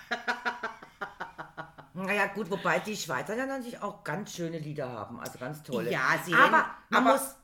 [1.95, 5.89] Naja, gut, wobei die Schweizer ja natürlich auch ganz schöne Lieder haben, also ganz tolle.
[5.91, 7.35] Ja, sie aber haben- man aber- muss.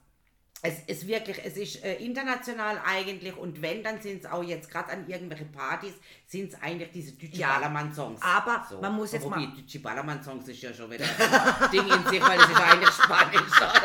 [0.63, 4.69] Es ist wirklich, es ist äh, international eigentlich und wenn, dann sind es auch jetzt
[4.69, 5.93] gerade an irgendwelchen Partys,
[6.27, 8.21] sind es eigentlich diese deutschen Ja, Ballermann-Songs.
[8.21, 12.05] aber man muss jetzt Wobei, mal- deutsche Ballermann-Songs ist ja schon wieder ein Ding in
[12.09, 13.73] sich, weil es ist eigentlich Spanisch, oder?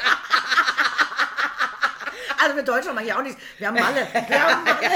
[2.38, 3.40] Also mit Deutschland mache ich auch nichts.
[3.58, 4.06] Wir haben Malle.
[4.12, 4.88] Wir haben Malle.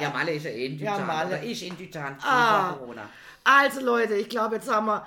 [0.00, 1.06] Ja, Malle ist ja eh in Deutschland.
[1.06, 1.28] Malle.
[1.28, 2.74] oder ist in Deutschland Ah.
[2.78, 3.08] Corona.
[3.50, 5.06] Also Leute, ich glaube, jetzt haben wir.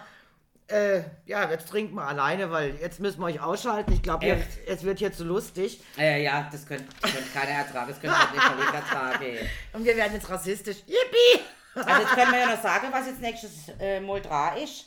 [0.68, 3.92] Äh, ja, jetzt trinken wir alleine, weil jetzt müssen wir euch ausschalten.
[3.92, 5.82] Ich glaube, jetzt, es wird hier zu lustig.
[5.98, 9.50] Äh, ja, das könnte könnt keiner ertragen, das könnte halt nicht Kollege ertragen.
[9.74, 10.78] Und wir werden jetzt rassistisch.
[10.88, 11.44] Yippie!
[11.76, 14.86] Also jetzt können wir ja noch sagen, was jetzt nächstes äh, Mal dran ist.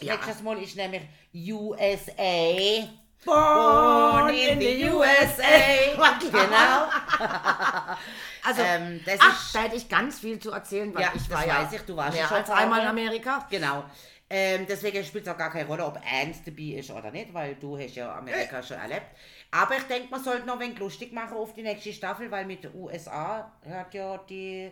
[0.00, 0.14] Ja.
[0.14, 1.02] Nächstes Mal ist nämlich
[1.34, 2.88] USA.
[3.24, 5.42] Born in the USA.
[6.30, 6.88] genau.
[8.44, 11.28] Also, Ähm, das ach, ist- da hätte ich ganz viel zu erzählen, weil Ja, ich
[11.30, 12.86] war ja weiß ich, du warst mehr schon als einmal in.
[12.88, 13.46] Amerika.
[13.50, 13.84] Genau.
[14.30, 17.54] Ähm, deswegen spielt es auch gar keine Rolle, ob Ernst dabei ist oder nicht, weil
[17.56, 18.18] du hast ja Äh.
[18.18, 19.06] Amerika schon erlebt.
[19.50, 22.44] Aber ich denke, man sollte noch ein wenig lustig machen auf die nächste Staffel, weil
[22.44, 24.70] mit den USA hat ja die...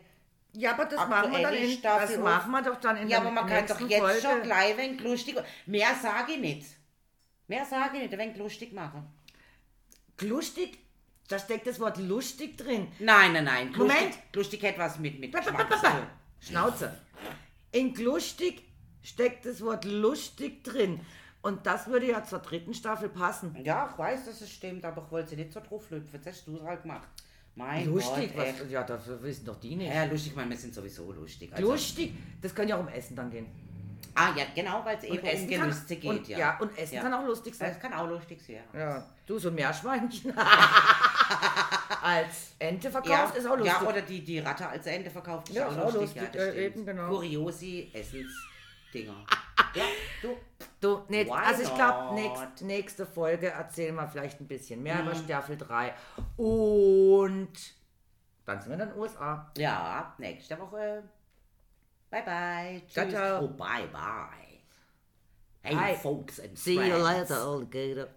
[0.53, 3.19] Ja, aber das machen wir dann in, Staffel das machen wir doch dann in Ja,
[3.21, 4.21] der aber man kann doch jetzt Folge.
[4.21, 5.37] schon gleich ein wenig lustig...
[5.67, 6.67] Mehr sage ich nicht.
[7.49, 9.07] Mehr sage ich nicht, ein wenig lustig machen.
[10.21, 10.79] Lustig,
[11.29, 12.89] da steckt das Wort lustig drin.
[12.99, 13.73] Nein, nein, nein.
[13.77, 14.01] Moment.
[14.01, 16.09] Lustig, lustig hat was mit, mit Ba, ba, ba.
[16.41, 16.93] Schnauze.
[17.73, 18.63] In lustig
[19.03, 21.01] steckt das Wort lustig drin.
[21.43, 23.57] Und das würde ja zur dritten Staffel passen.
[23.63, 26.21] Ja, ich weiß, dass es stimmt, aber ich wollte sie nicht so drauf lüpfen.
[26.25, 27.07] Das hast du halt gemacht.
[27.55, 29.93] Mein Lustig, Gott, was, ja, das wissen doch die nicht.
[29.95, 31.51] Ja, lustig, ich meine, wir sind sowieso lustig.
[31.53, 32.13] Also, Lustig,
[32.43, 33.47] das kann ja auch um Essen dann gehen.
[34.15, 36.39] Ah, ja, genau, weil es eben um kann, Genüsse geht, und, ja.
[36.39, 36.59] ja.
[36.59, 37.03] und Essen Ja.
[37.03, 37.71] kann auch lustig sein.
[37.71, 38.61] Das kann auch lustig sein.
[38.75, 40.33] Ja, du so ein Meerschweinchen
[42.03, 43.67] als Ente verkauft Ja, ist auch lustig.
[43.81, 46.21] ja, oder die, die Ratte als Ende verkauft, ist Ja, auch auch lustig.
[46.21, 47.09] lustig, ja, äh, eben, genau.
[47.09, 49.25] Kuriosi Essensdinger.
[49.75, 49.85] ja,
[50.23, 50.37] du.
[50.81, 55.03] Du, nee, also ich glaube, nächst, nächste Folge erzählen wir vielleicht ein bisschen mehr Mhm.
[55.09, 55.95] über Staffel 3.
[56.37, 57.53] Und
[58.45, 59.51] Dann sind wir in den USA.
[59.57, 61.03] Ja, nächste Woche.
[62.11, 62.83] Bye bye.
[62.87, 63.11] Tschüss.
[63.13, 63.43] Ciao.
[63.45, 64.61] Oh, bye bye.
[65.63, 65.97] Hey, Bye.
[65.97, 67.31] folks and See you friends.
[67.31, 68.09] later, alligator.